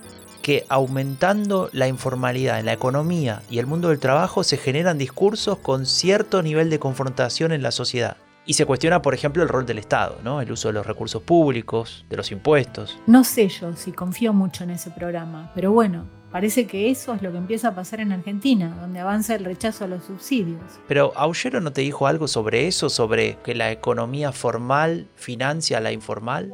[0.43, 5.57] que aumentando la informalidad en la economía y el mundo del trabajo se generan discursos
[5.57, 8.17] con cierto nivel de confrontación en la sociedad.
[8.49, 10.39] Y se cuestiona, por ejemplo, el rol del Estado, ¿no?
[10.39, 12.97] el uso de los recursos públicos, de los impuestos.
[13.05, 17.21] No sé yo si confío mucho en ese programa, pero bueno, parece que eso es
[17.21, 20.61] lo que empieza a pasar en Argentina, donde avanza el rechazo a los subsidios.
[20.87, 25.81] Pero Aullero no te dijo algo sobre eso, sobre que la economía formal financia a
[25.81, 26.53] la informal.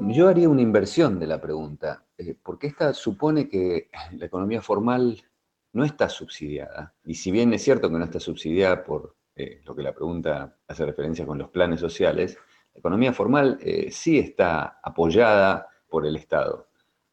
[0.00, 5.22] Yo haría una inversión de la pregunta, eh, porque esta supone que la economía formal
[5.72, 6.92] no está subsidiada.
[7.06, 10.58] Y si bien es cierto que no está subsidiada por eh, lo que la pregunta
[10.68, 12.36] hace referencia con los planes sociales,
[12.74, 16.68] la economía formal eh, sí está apoyada por el Estado.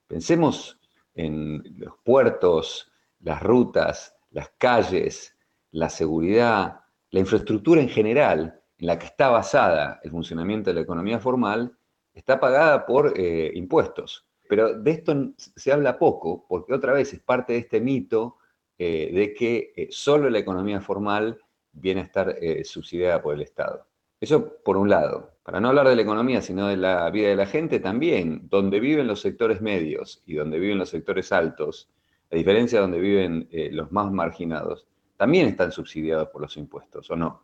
[0.06, 0.80] Pensemos
[1.14, 5.38] en los puertos, las rutas, las calles,
[5.72, 10.82] la seguridad, la infraestructura en general en la que está basada el funcionamiento de la
[10.82, 11.78] economía formal,
[12.14, 14.28] está pagada por eh, impuestos.
[14.50, 18.38] Pero de esto se habla poco, porque otra vez es parte de este mito
[18.78, 21.38] de que solo la economía formal
[21.80, 23.86] viene a estar subsidiada por el Estado.
[24.20, 25.32] Eso por un lado.
[25.44, 28.80] Para no hablar de la economía, sino de la vida de la gente también, donde
[28.80, 31.90] viven los sectores medios y donde viven los sectores altos,
[32.32, 34.86] a diferencia de donde viven los más marginados,
[35.20, 37.44] también están subsidiados por los impuestos, ¿o no?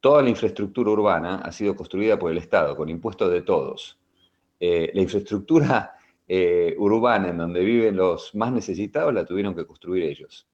[0.00, 4.00] Toda la infraestructura urbana ha sido construida por el Estado, con impuestos de todos.
[4.58, 5.94] Eh, la infraestructura
[6.26, 10.48] eh, urbana en donde viven los más necesitados la tuvieron que construir ellos,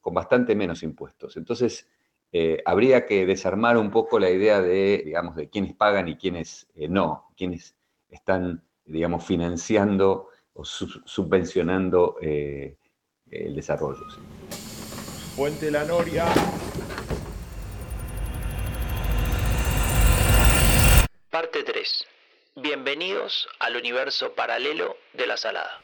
[0.00, 1.36] con bastante menos impuestos.
[1.36, 1.86] Entonces,
[2.32, 6.68] eh, habría que desarmar un poco la idea de, digamos, de quiénes pagan y quiénes
[6.88, 7.74] no, quiénes
[8.08, 14.04] están, digamos, financiando o subvencionando el desarrollo.
[15.36, 16.26] Puente La Noria.
[21.30, 22.06] Parte 3.
[22.56, 25.80] Bienvenidos al universo paralelo de la salada.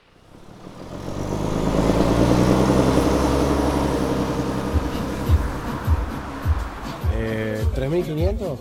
[7.90, 8.58] ¿3.500?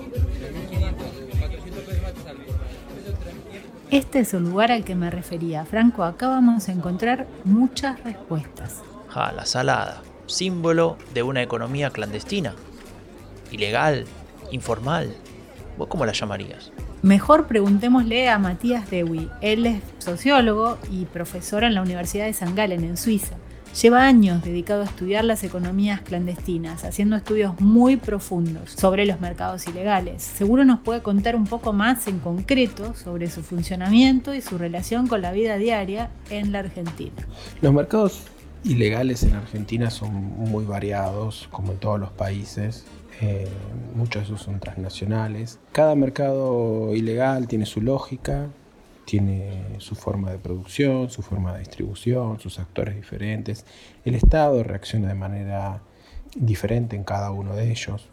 [3.92, 5.66] Este es el lugar al que me refería.
[5.66, 8.82] Franco, acá vamos a encontrar muchas respuestas.
[9.10, 12.56] Ja, la salada, símbolo de una economía clandestina,
[13.52, 14.06] ilegal,
[14.52, 15.14] informal.
[15.78, 16.72] ¿Vos cómo la llamarías?
[17.04, 19.30] Mejor preguntémosle a Matías Dewi.
[19.42, 23.36] Él es sociólogo y profesor en la Universidad de San Galen, en Suiza.
[23.82, 29.68] Lleva años dedicado a estudiar las economías clandestinas, haciendo estudios muy profundos sobre los mercados
[29.68, 30.22] ilegales.
[30.22, 35.08] Seguro nos puede contar un poco más en concreto sobre su funcionamiento y su relación
[35.08, 37.16] con la vida diaria en la Argentina.
[37.62, 38.22] Los mercados
[38.64, 42.86] ilegales en Argentina son muy variados, como en todos los países.
[43.22, 43.48] Eh,
[43.96, 45.60] muchos de esos son transnacionales.
[45.72, 48.50] Cada mercado ilegal tiene su lógica,
[49.06, 53.66] tiene su forma de producción, su forma de distribución, sus actores diferentes.
[54.06, 55.82] El Estado reacciona de manera
[56.36, 58.10] diferente en cada uno de ellos,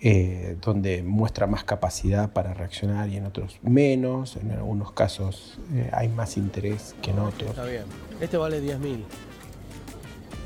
[0.00, 4.36] eh, donde muestra más capacidad para reaccionar y en otros menos.
[4.36, 7.50] En algunos casos eh, hay más interés que en otros.
[7.50, 7.84] Está bien.
[8.20, 9.04] Este vale 10.000.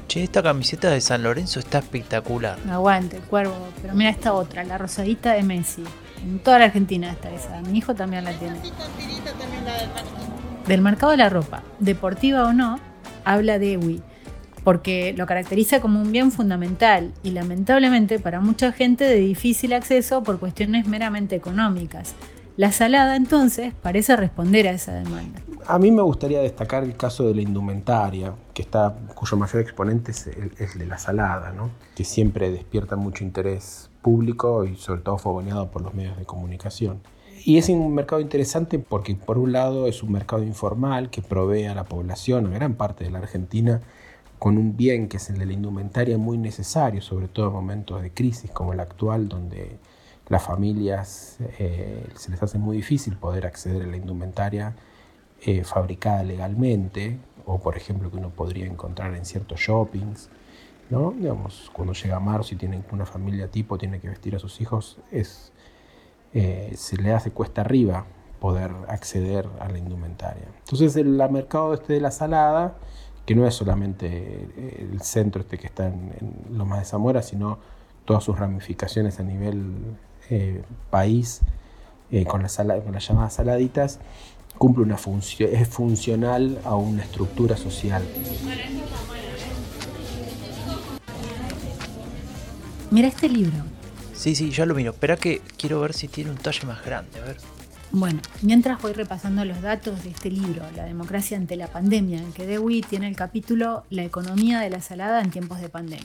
[0.08, 2.58] Che, esta camiseta de San Lorenzo está espectacular.
[2.68, 3.54] Aguante, cuervo.
[3.80, 5.84] Pero mira esta otra, la rosadita de Messi.
[6.22, 7.60] En toda la Argentina está esa.
[7.62, 8.56] Mi hijo también la tiene.
[10.66, 12.78] Del mercado de la ropa, deportiva o no,
[13.24, 14.02] habla de EWI,
[14.62, 20.22] porque lo caracteriza como un bien fundamental y lamentablemente para mucha gente de difícil acceso
[20.22, 22.14] por cuestiones meramente económicas.
[22.56, 25.40] La salada entonces parece responder a esa demanda.
[25.66, 30.10] A mí me gustaría destacar el caso de la indumentaria, que está, cuyo mayor exponente
[30.10, 31.70] es el, de la salada, ¿no?
[31.96, 37.00] que siempre despierta mucho interés público y sobre todo fogoneado por los medios de comunicación.
[37.44, 41.64] Y es un mercado interesante porque por un lado es un mercado informal que provee
[41.64, 43.80] a la población, a gran parte de la Argentina,
[44.38, 48.02] con un bien que es el de la indumentaria muy necesario, sobre todo en momentos
[48.02, 49.78] de crisis como el actual, donde
[50.28, 54.74] las familias eh, se les hace muy difícil poder acceder a la indumentaria
[55.44, 60.28] eh, fabricada legalmente, o por ejemplo que uno podría encontrar en ciertos shoppings.
[60.90, 61.12] ¿No?
[61.12, 64.98] Digamos, cuando llega marzo y tiene una familia tipo, tiene que vestir a sus hijos,
[65.10, 65.52] es,
[66.32, 68.06] eh, se le hace cuesta arriba
[68.40, 70.44] poder acceder a la indumentaria.
[70.58, 72.76] Entonces el mercado este de la salada,
[73.24, 74.48] que no es solamente
[74.80, 77.58] el centro este que está en, en Loma de Zamora, sino
[78.04, 79.96] todas sus ramificaciones a nivel
[80.30, 81.40] eh, país,
[82.10, 84.00] eh, con, las con las llamadas saladitas,
[84.58, 88.02] cumple una función, es funcional a una estructura social.
[92.92, 93.56] Mira este libro.
[94.12, 94.90] Sí, sí, ya lo miro.
[94.90, 97.18] Espera que quiero ver si tiene un talle más grande.
[97.18, 97.38] A ver.
[97.90, 102.34] Bueno, mientras voy repasando los datos de este libro, La democracia ante la pandemia, en
[102.34, 106.04] que Dewey tiene el capítulo La economía de la salada en tiempos de pandemia.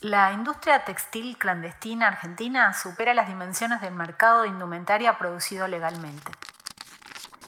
[0.00, 6.30] La industria textil clandestina argentina supera las dimensiones del mercado de indumentaria producido legalmente.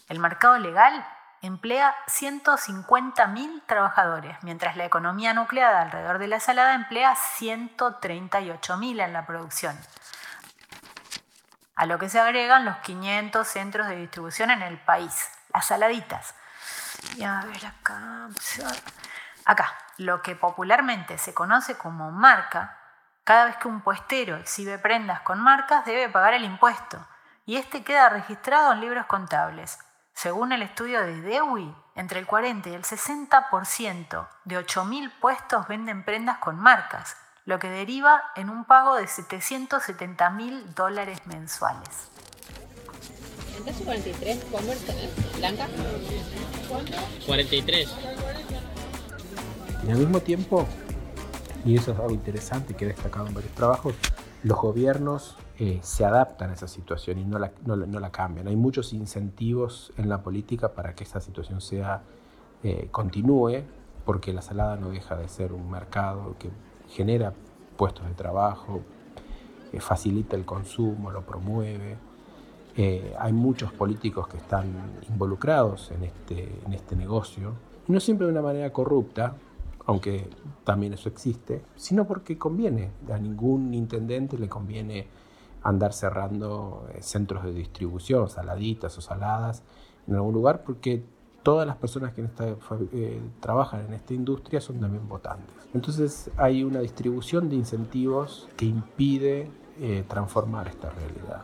[0.08, 1.06] El mercado legal
[1.42, 9.26] emplea 150.000 trabajadores, mientras la economía nucleada alrededor de la salada emplea 138.000 en la
[9.26, 9.78] producción.
[11.76, 16.34] A lo que se agregan los 500 centros de distribución en el país, las saladitas.
[17.16, 18.28] Y a ver acá.
[19.44, 22.78] Acá, lo que popularmente se conoce como marca,
[23.24, 27.06] cada vez que un puestero exhibe prendas con marcas debe pagar el impuesto,
[27.44, 29.78] y este queda registrado en libros contables.
[30.16, 36.04] Según el estudio de Dewey, entre el 40 y el 60% de 8.000 puestos venden
[36.06, 42.08] prendas con marcas, lo que deriva en un pago de 770 mil dólares mensuales.
[43.66, 45.66] ¿En 43 Converse blanca?
[46.66, 46.96] ¿Cuánto?
[47.26, 47.94] 43.
[49.86, 50.66] Y al mismo tiempo,
[51.66, 53.94] y eso es algo interesante que he destacado en varios trabajos,
[54.42, 58.46] los gobiernos eh, se adaptan a esa situación y no la, no, la, cambian.
[58.46, 62.02] Hay muchos incentivos en la política para que esa situación sea,
[62.62, 63.62] eh, continúe,
[64.04, 66.50] porque la salada no deja de ser un mercado que
[66.88, 67.32] genera
[67.78, 68.82] puestos de trabajo,
[69.72, 71.96] eh, facilita el consumo, lo promueve.
[73.18, 74.66] hay muchos políticos que están
[75.08, 77.54] involucrados en este, en este negocio,
[77.88, 79.34] no siempre de una manera corrupta,
[79.86, 80.28] aunque
[80.64, 82.90] también eso existe, sino porque conviene.
[83.10, 85.06] A ningún intendente le conviene
[85.68, 89.62] andar cerrando eh, centros de distribución, saladitas o saladas
[90.06, 91.04] en algún lugar, porque
[91.42, 92.24] todas las personas que
[92.92, 95.54] eh, trabajan en esta industria son también votantes.
[95.74, 99.50] Entonces hay una distribución de incentivos que impide
[99.80, 101.42] eh, transformar esta realidad.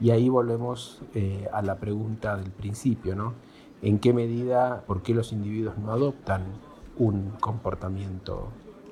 [0.00, 1.00] Y ahí volvemos
[1.52, 3.34] a la pregunta del principio, ¿no?
[3.82, 6.42] ¿En qué medida, por qué los individuos no adoptan
[6.96, 8.48] un comportamiento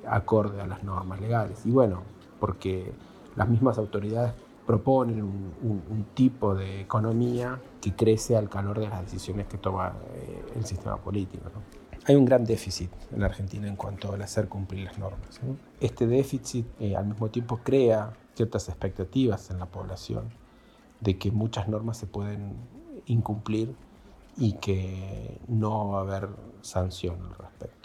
[0.07, 1.65] acorde a las normas legales.
[1.67, 2.03] Y bueno,
[2.39, 2.93] porque
[3.41, 4.35] las mismas autoridades
[4.67, 10.45] proponen un, tipo de economía que crece al calor de las decisiones que toma eh,
[10.57, 11.45] el sistema político.
[12.05, 15.41] Hay un gran déficit en Argentina en cuanto al hacer cumplir las normas.
[15.81, 20.29] Este déficit eh, al mismo tiempo crea ciertas expectativas en la población
[21.01, 22.57] de que muchas normas se pueden
[23.07, 23.75] incumplir
[24.37, 26.29] y que no va a haber
[26.61, 27.80] sanción al respecto.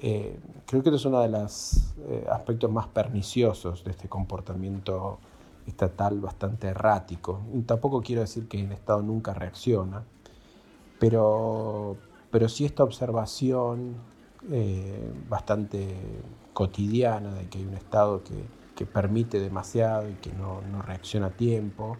[0.00, 5.18] Eh, creo que eso es uno de los eh, aspectos más perniciosos de este comportamiento
[5.66, 7.40] estatal bastante errático.
[7.54, 10.04] Y tampoco quiero decir que el Estado nunca reacciona,
[10.98, 11.96] pero,
[12.30, 13.96] pero sí esta observación
[14.50, 15.94] eh, bastante
[16.52, 18.56] cotidiana de que hay un Estado que,
[18.92, 21.96] permite demasiado y que no, reacciona a tiempo,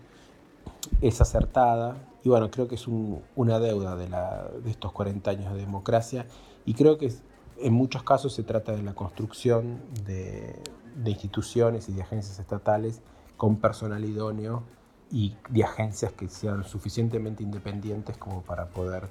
[1.01, 1.97] es acertada.
[2.23, 6.27] Y bueno, creo que es una deuda de, la, de estos 40 años de democracia
[6.67, 7.11] y creo que
[7.59, 10.63] en muchos casos se trata de la construcción de,
[11.05, 13.01] instituciones y de agencias estatales
[13.37, 14.63] con personal idóneo
[15.11, 19.09] y de agencias que sean suficientemente independientes como para poder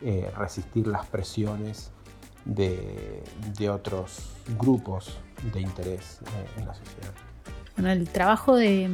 [0.00, 1.90] eh, resistir las presiones
[2.44, 3.22] de,
[3.70, 5.18] otros grupos
[5.52, 7.12] de interés eh, en la sociedad.
[7.76, 8.88] Bueno, el trabajo de,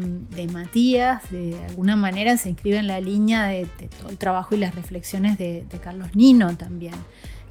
[0.53, 3.67] Matías de alguna manera se inscribe en la línea de,
[3.99, 6.95] todo el trabajo y las reflexiones de Carlos Nino también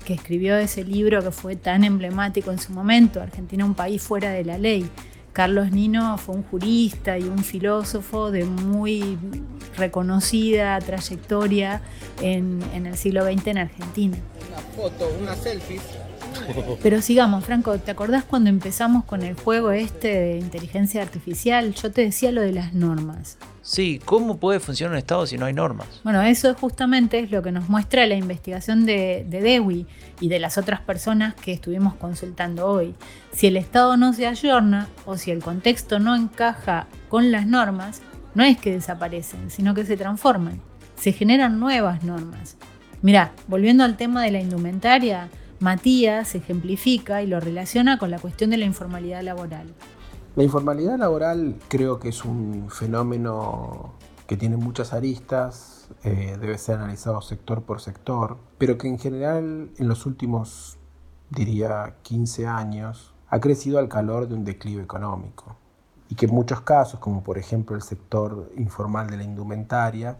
[0.04, 4.32] que escribió ese libro que fue tan emblemático en su momento, Argentina un país fuera
[4.32, 4.90] de la ley.
[5.34, 9.17] Carlos Nino fue un jurista y un filósofo de muy
[9.75, 11.82] reconocida trayectoria
[12.21, 14.17] en, el siglo XX en Argentina.
[14.50, 15.80] Una foto, una selfie.
[16.84, 21.73] Pero sigamos, Franco, ¿te acordás cuando empezamos con el juego este de inteligencia artificial?
[21.73, 23.38] Yo te decía lo de las normas.
[23.66, 25.88] Sí, ¿cómo puede funcionar un Estado si no hay normas?
[26.04, 29.88] Bueno, eso justamente es lo que nos muestra la investigación de, de Dewey
[30.20, 32.94] y de las otras personas que estuvimos consultando hoy.
[33.32, 38.02] Si el Estado no se ayorna o si el contexto no encaja con las normas,
[38.36, 40.60] no es que desaparecen, sino que se transforman.
[40.96, 42.58] Se generan nuevas normas.
[43.02, 48.50] Mira, volviendo al tema de la indumentaria, Matías ejemplifica y lo relaciona con la cuestión
[48.50, 49.68] de la informalidad laboral.
[50.36, 53.94] La informalidad laboral creo que es un fenómeno
[54.25, 59.69] que tiene muchas aristas, eh, debe ser analizado sector por sector, pero que en general
[59.77, 60.79] en los últimos,
[61.29, 65.56] diría, 15 años ha crecido al calor de un declive económico.
[66.10, 70.17] Y que en muchos casos, como por ejemplo el sector informal de la indumentaria,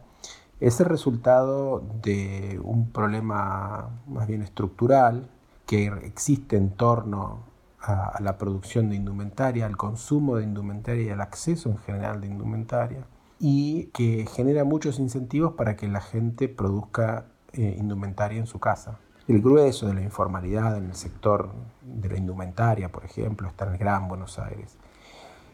[0.59, 5.28] es el resultado de un problema más bien estructural
[5.66, 7.51] que existe en torno
[7.84, 12.27] a, la producción de indumentaria, al consumo de indumentaria y al acceso en general de
[12.27, 13.05] indumentaria,
[13.39, 18.99] y que genera muchos incentivos para que la gente produzca eh, indumentaria en su casa.
[19.27, 23.73] El grueso de la informalidad en el sector de la indumentaria, por ejemplo, está en
[23.73, 24.77] el Gran Buenos Aires.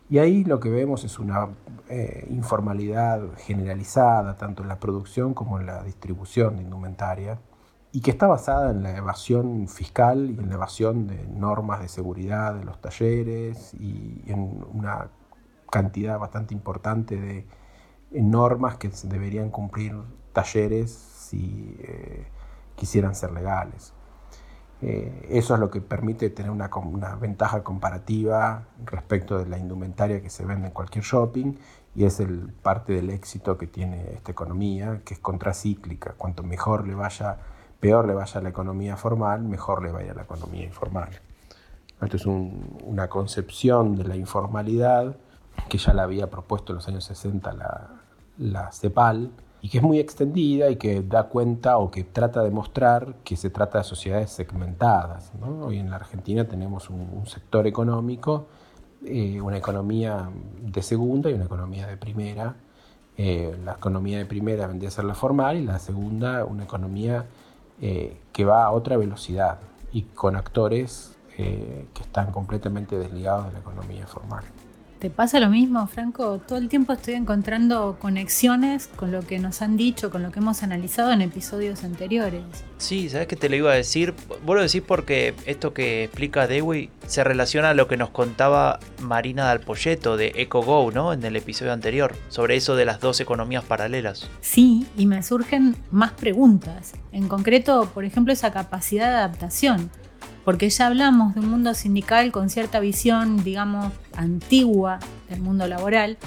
[0.09, 1.49] Y ahí lo que vemos es una
[1.87, 7.39] eh, informalidad generalizada, tanto en la producción como en la distribución de indumentaria,
[7.91, 11.87] y que está basada en la evasión fiscal y en la evasión de normas de
[11.87, 15.09] seguridad de los talleres y en una
[15.71, 17.47] cantidad bastante importante de
[18.11, 19.95] normas que deberían cumplir
[20.33, 22.27] talleres si eh,
[22.75, 23.93] quisieran ser legales.
[24.81, 30.21] Eh, eso es lo que permite tener una, una, ventaja comparativa respecto de la indumentaria
[30.21, 31.55] que se vende en cualquier shopping
[31.95, 36.13] y es el, parte del éxito que tiene esta economía, que es contracíclica.
[36.13, 37.39] Cuanto mejor le vaya
[37.79, 41.09] peor le vaya a la economía formal, mejor le vaya a la economía informal.
[42.01, 45.15] Esto es una concepción de la informalidad
[45.67, 47.53] que ya la había propuesto en los años 60
[48.37, 52.51] la, CEPAL y que es muy extendida y que da cuenta o que trata de
[52.51, 55.33] mostrar que se trata de sociedades segmentadas.
[55.61, 58.47] Hoy en la Argentina tenemos un, sector económico,
[59.05, 60.29] eh, una economía
[60.61, 62.55] de segunda y una economía de primera.
[63.17, 67.25] Eh, la economía de primera vendría a ser la formal y la segunda una economía
[67.81, 69.59] eh, que va a otra velocidad
[69.91, 74.43] y con actores eh, que están completamente desligados de la economía formal.
[74.99, 76.41] ¿Te pasa lo mismo, Franco?
[76.45, 80.39] Todo el tiempo estoy encontrando conexiones con lo que nos han dicho, con lo que
[80.39, 82.43] hemos analizado en episodios anteriores.
[82.79, 84.13] Sí, ¿sabes qué te lo iba a decir?
[84.45, 88.81] Vos lo decís porque esto que explica Dewey se relaciona a lo que nos contaba
[89.01, 91.13] Marina Dalpolleto de EcoGo, ¿no?
[91.13, 94.29] En el episodio anterior, sobre eso de las dos economías paralelas.
[94.41, 96.91] Sí, y me surgen más preguntas.
[97.13, 99.89] En concreto, por ejemplo, esa capacidad de adaptación
[100.45, 106.17] porque ya hablamos de un mundo sindical con cierta visión, digamos, antigua del mundo laboral,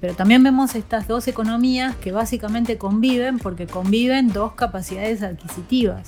[0.00, 6.06] pero también vemos estas dos economías que básicamente conviven porque conviven dos capacidades adquisitivas.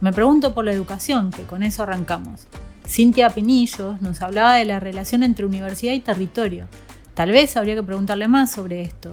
[0.00, 2.46] Me pregunto por la educación, que con eso arrancamos.
[2.86, 6.66] Cintia Pinillos nos hablaba de la relación entre universidad y territorio.
[7.14, 9.10] Tal vez habría que preguntarle más sobre esto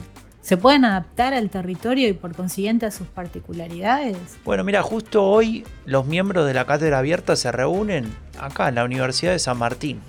[0.48, 4.16] se pueden adaptar al territorio y por consiguiente a sus particularidades?
[4.45, 8.06] Bueno, mira, justo hoy los miembros de la cátedra abierta se reúnen
[8.39, 10.00] acá en la Universidad de San Martín.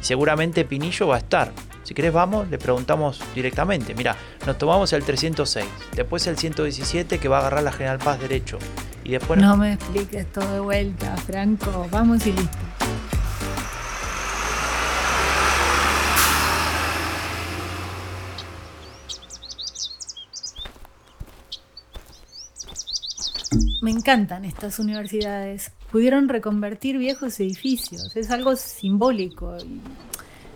[0.00, 1.52] Seguramente Pinillo va a estar.
[1.84, 3.94] Si querés vamos, le preguntamos directamente.
[3.94, 5.64] Mira, nos tomamos el 306,
[5.94, 8.58] después el 117 que va a agarrar la General Paz derecho.
[9.04, 9.38] Y después...
[9.38, 11.86] No me expliques todo de vuelta, Franco.
[11.92, 12.58] Vamos y listo.
[23.84, 25.70] Me encantan estas universidades.
[25.92, 28.16] Pudieron reconvertir viejos edificios.
[28.16, 29.58] Es algo simbólico.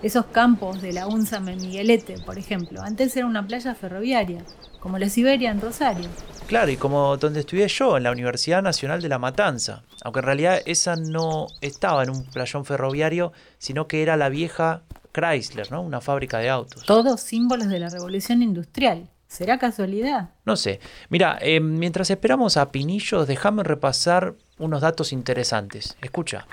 [0.02, 4.42] Esos campos de la UNSAM en Miguelete, por ejemplo, antes era una playa ferroviaria,
[4.80, 6.08] como la Siberia en Rosario.
[6.46, 9.82] Claro, y como donde estudié yo, en la Universidad Nacional de La Matanza.
[10.04, 14.84] Aunque en realidad esa no estaba en un playón ferroviario, sino que era la vieja
[15.12, 15.82] Chrysler, ¿no?
[15.82, 16.86] Una fábrica de autos.
[16.86, 19.10] Todos símbolos de la revolución industrial.
[19.28, 20.30] ¿Será casualidad?
[20.46, 20.80] No sé.
[21.10, 25.96] Mira, eh, mientras esperamos a Pinillos, déjame repasar unos datos interesantes.
[26.00, 26.46] Escucha.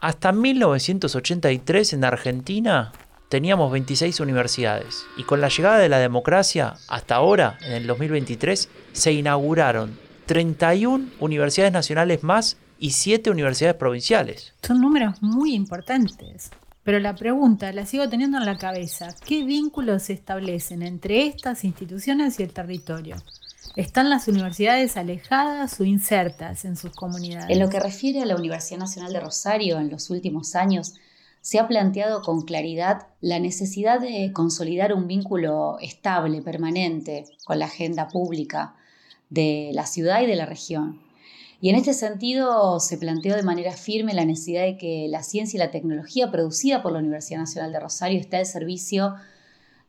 [0.00, 2.92] Hasta 1983 en Argentina
[3.28, 8.68] teníamos 26 universidades y con la llegada de la democracia, hasta ahora, en el 2023,
[8.92, 14.54] se inauguraron 31 universidades nacionales más y 7 universidades provinciales.
[14.62, 16.50] Son números muy importantes.
[16.86, 19.08] Pero la pregunta la sigo teniendo en la cabeza.
[19.26, 23.16] ¿Qué vínculos se establecen entre estas instituciones y el territorio?
[23.74, 27.50] ¿Están las universidades alejadas o insertas en sus comunidades?
[27.50, 30.94] En lo que refiere a la Universidad Nacional de Rosario, en los últimos años
[31.40, 37.64] se ha planteado con claridad la necesidad de consolidar un vínculo estable, permanente, con la
[37.64, 38.76] agenda pública
[39.28, 41.05] de la ciudad y de la región.
[41.60, 45.56] Y en este sentido se planteó de manera firme la necesidad de que la ciencia
[45.56, 49.14] y la tecnología producida por la Universidad Nacional de Rosario esté al servicio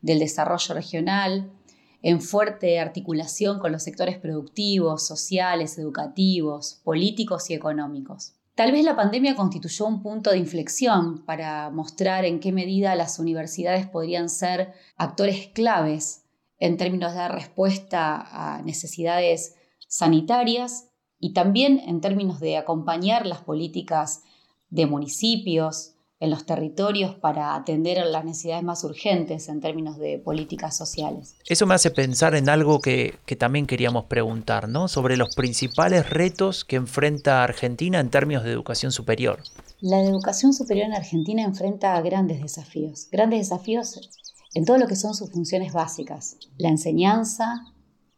[0.01, 1.51] del desarrollo regional,
[2.01, 8.33] en fuerte articulación con los sectores productivos, sociales, educativos, políticos y económicos.
[8.55, 13.19] Tal vez la pandemia constituyó un punto de inflexión para mostrar en qué medida las
[13.19, 16.23] universidades podrían ser actores claves
[16.59, 19.55] en términos de respuesta a necesidades
[19.87, 20.85] sanitarias
[21.19, 24.23] y también en términos de acompañar las políticas
[24.69, 30.75] de municipios, en los territorios para atender las necesidades más urgentes en términos de políticas
[30.75, 31.35] sociales.
[31.45, 34.87] Eso me hace pensar en algo que, que, también queríamos preguntar, ¿no?
[34.87, 39.43] Sobre los principales retos que enfrenta Argentina en términos de educación superior.
[39.79, 44.09] La educación superior en Argentina enfrenta grandes desafíos, grandes desafíos
[44.55, 47.63] en todo lo que son sus funciones básicas, la enseñanza,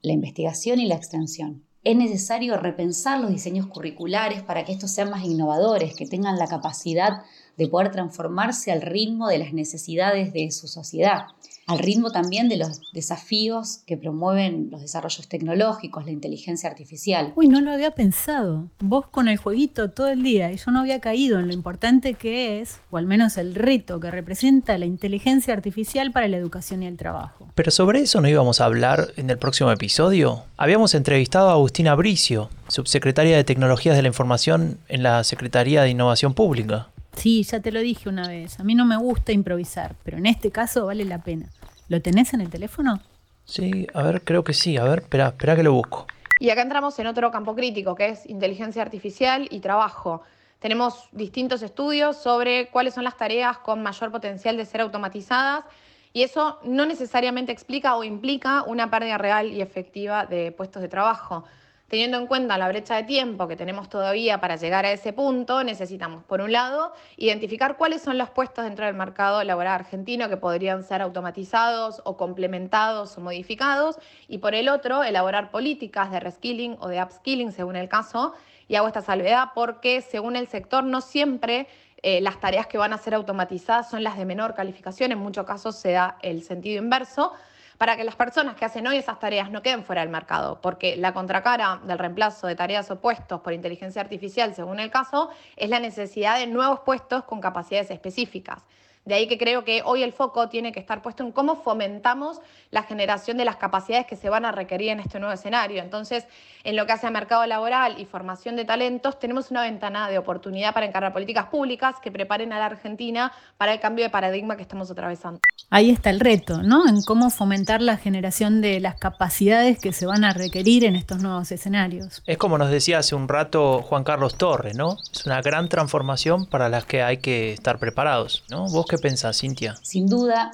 [0.01, 1.65] la investigación y la extensión.
[1.81, 6.47] Es necesario repensar los diseños curriculares para que estos sean más innovadores, que tengan la
[6.47, 7.23] capacidad
[7.55, 11.27] de poder transformarse al ritmo de las necesidades de su sociedad,
[11.69, 17.31] al ritmo también de los desafíos que promueven los desarrollos tecnológicos, la inteligencia artificial.
[17.35, 18.69] Uy, no lo había pensado.
[18.79, 22.15] Vos con el jueguito todo el día y yo no había caído en lo importante
[22.15, 26.81] que es, o al menos el reto que representa la inteligencia artificial para la educación
[26.81, 27.47] y el trabajo.
[27.53, 30.41] Pero sobre eso no íbamos a hablar en el próximo episodio.
[30.57, 35.91] Habíamos entrevistado a Agustina Bricio, subsecretaria de Tecnologías de la Información en la Secretaría de
[35.91, 36.87] Innovación Pública.
[37.15, 38.59] Sí, ya te lo dije una vez.
[38.59, 41.47] A mí no me gusta improvisar, pero en este caso vale la pena.
[41.89, 43.01] ¿Lo tenés en el teléfono?
[43.45, 44.77] Sí, a ver, creo que sí.
[44.77, 46.05] A ver, espera, espera que lo busco.
[46.39, 50.21] Y acá entramos en otro campo crítico, que es inteligencia artificial y trabajo.
[50.59, 55.65] Tenemos distintos estudios sobre cuáles son las tareas con mayor potencial de ser automatizadas
[56.13, 60.89] y eso no necesariamente explica o implica una pérdida real y efectiva de puestos de
[60.89, 61.43] trabajo.
[61.89, 65.63] Teniendo en cuenta la brecha de tiempo que tenemos todavía para llegar a ese punto,
[65.63, 70.37] necesitamos, por un lado, identificar cuáles son los puestos dentro del mercado laboral argentino que
[70.37, 76.77] podrían ser automatizados o complementados o modificados, y por el otro, elaborar políticas de reskilling
[76.79, 78.33] o de upskilling según el caso.
[78.67, 81.67] Y hago esta salvedad porque, según el sector, no siempre
[82.03, 85.43] eh, las tareas que van a ser automatizadas son las de menor calificación, en muchos
[85.43, 87.33] casos se da el sentido inverso
[87.79, 90.97] para que las personas que hacen hoy esas tareas no queden fuera del mercado, porque
[90.97, 92.99] la contracara del reemplazo de tareas o
[93.41, 98.65] por inteligencia artificial, según el caso, es la necesidad de nuevos puestos con capacidades específicas.
[99.09, 102.41] De ahí que creo que hoy el foco tiene que estar puesto en cómo fomentamos
[102.69, 105.81] la generación de las capacidades que se van a requerir en este nuevo escenario.
[105.81, 106.27] Entonces,
[106.63, 110.19] en lo que hace a mercado laboral y formación de talentos, tenemos una ventana de
[110.19, 114.55] oportunidad para encargar políticas públicas que preparen a la Argentina para el cambio de paradigma
[114.55, 115.39] que estamos atravesando.
[115.71, 116.87] Ahí está el reto, ¿no?
[116.87, 121.23] En cómo fomentar la generación de las capacidades que se van a requerir en estos
[121.23, 122.21] nuevos escenarios.
[122.27, 124.97] Es como nos decía hace un rato Juan Carlos Torres, ¿no?
[125.11, 128.67] Es una gran transformación para las que hay que estar preparados, ¿no?
[128.67, 129.75] ¿Vos qué pensás, Cintia?
[129.81, 130.51] Sin duda,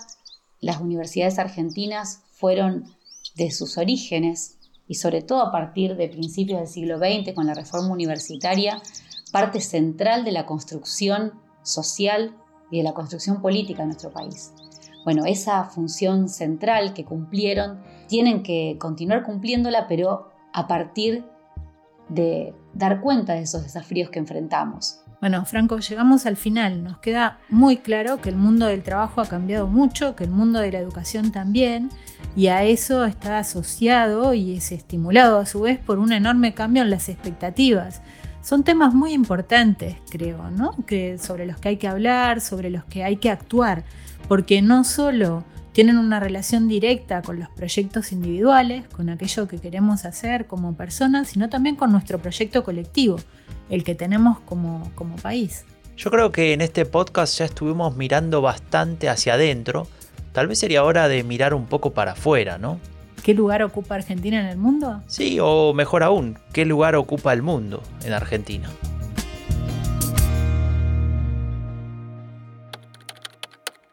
[0.60, 2.86] las universidades argentinas fueron
[3.36, 7.54] de sus orígenes y sobre todo a partir de principios del siglo XX con la
[7.54, 8.82] reforma universitaria,
[9.32, 11.34] parte central de la construcción
[11.64, 12.36] social
[12.72, 14.54] y de la construcción política en nuestro país.
[15.04, 21.26] Bueno, esa función central que cumplieron, tienen que continuar cumpliéndola, pero a partir
[22.10, 25.05] de dar cuenta de esos desafíos que enfrentamos.
[25.26, 26.84] Bueno, Franco, llegamos al final.
[26.84, 30.60] Nos queda muy claro que el mundo del trabajo ha cambiado mucho, que el mundo
[30.60, 31.90] de la educación también,
[32.36, 36.84] y a eso está asociado y es estimulado a su vez por un enorme cambio
[36.84, 38.04] en las expectativas.
[38.44, 40.76] Son temas muy importantes, creo, ¿no?
[40.86, 43.84] Que sobre los que hay que hablar, sobre los que hay que actuar,
[44.28, 45.44] porque no solo
[45.76, 51.28] tienen una relación directa con los proyectos individuales, con aquello que queremos hacer como personas,
[51.28, 53.18] sino también con nuestro proyecto colectivo,
[53.70, 55.66] el que tenemos como, como país.
[55.98, 59.86] Yo creo que en este podcast ya estuvimos mirando bastante hacia adentro.
[60.32, 62.80] Tal vez sería hora de mirar un poco para afuera, ¿no?
[63.22, 65.02] ¿Qué lugar ocupa Argentina en el mundo?
[65.08, 68.70] Sí, o mejor aún, ¿qué lugar ocupa el mundo en Argentina?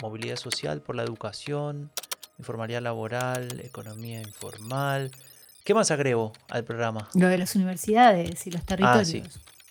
[0.03, 1.93] Movilidad social por la educación,
[2.37, 5.13] informalidad laboral, economía informal.
[5.63, 7.09] ¿Qué más agrego al programa?
[7.15, 8.99] Lo de las universidades y los territorios.
[8.99, 9.23] Ah, sí.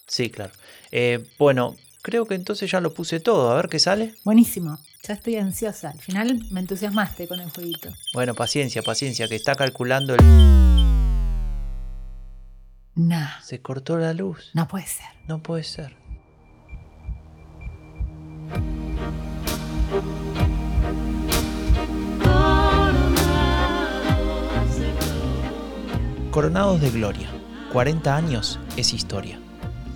[0.07, 0.53] Sí, claro.
[0.89, 3.51] Eh, bueno, creo que entonces ya lo puse todo.
[3.51, 4.15] A ver qué sale.
[4.23, 4.79] Buenísimo.
[5.05, 5.89] Ya estoy ansiosa.
[5.89, 7.89] Al final me entusiasmaste con el jueguito.
[8.13, 10.21] Bueno, paciencia, paciencia, que está calculando el.
[12.95, 13.41] Nah.
[13.41, 14.51] Se cortó la luz.
[14.53, 15.07] No puede ser.
[15.27, 16.00] No puede ser.
[26.31, 27.27] Coronados de Gloria,
[27.73, 29.37] 40 años es historia.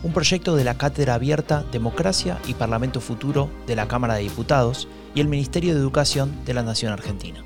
[0.04, 4.90] Un proyecto de la Cátedra Abierta Democracia y Parlamento Futuro de la Cámara de Diputados
[5.14, 7.42] y el Ministerio de Educación de la Nación Argentina.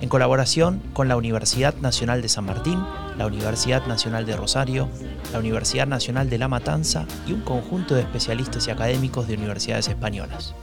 [0.00, 2.78] En colaboración con la Universidad Nacional de San Martín,
[3.18, 4.88] la Universidad Nacional de Rosario,
[5.32, 9.88] la Universidad Nacional de La Matanza y un conjunto de especialistas y académicos de universidades
[9.88, 10.54] españolas.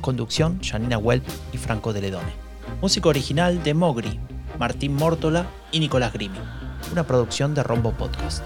[0.00, 2.32] Conducción, Janina Welp y Franco de Ledone.
[2.80, 4.18] Música original de Mogri,
[4.58, 6.38] Martín Mórtola y Nicolás Grimi
[6.90, 8.42] una producción de Rombo Podcast.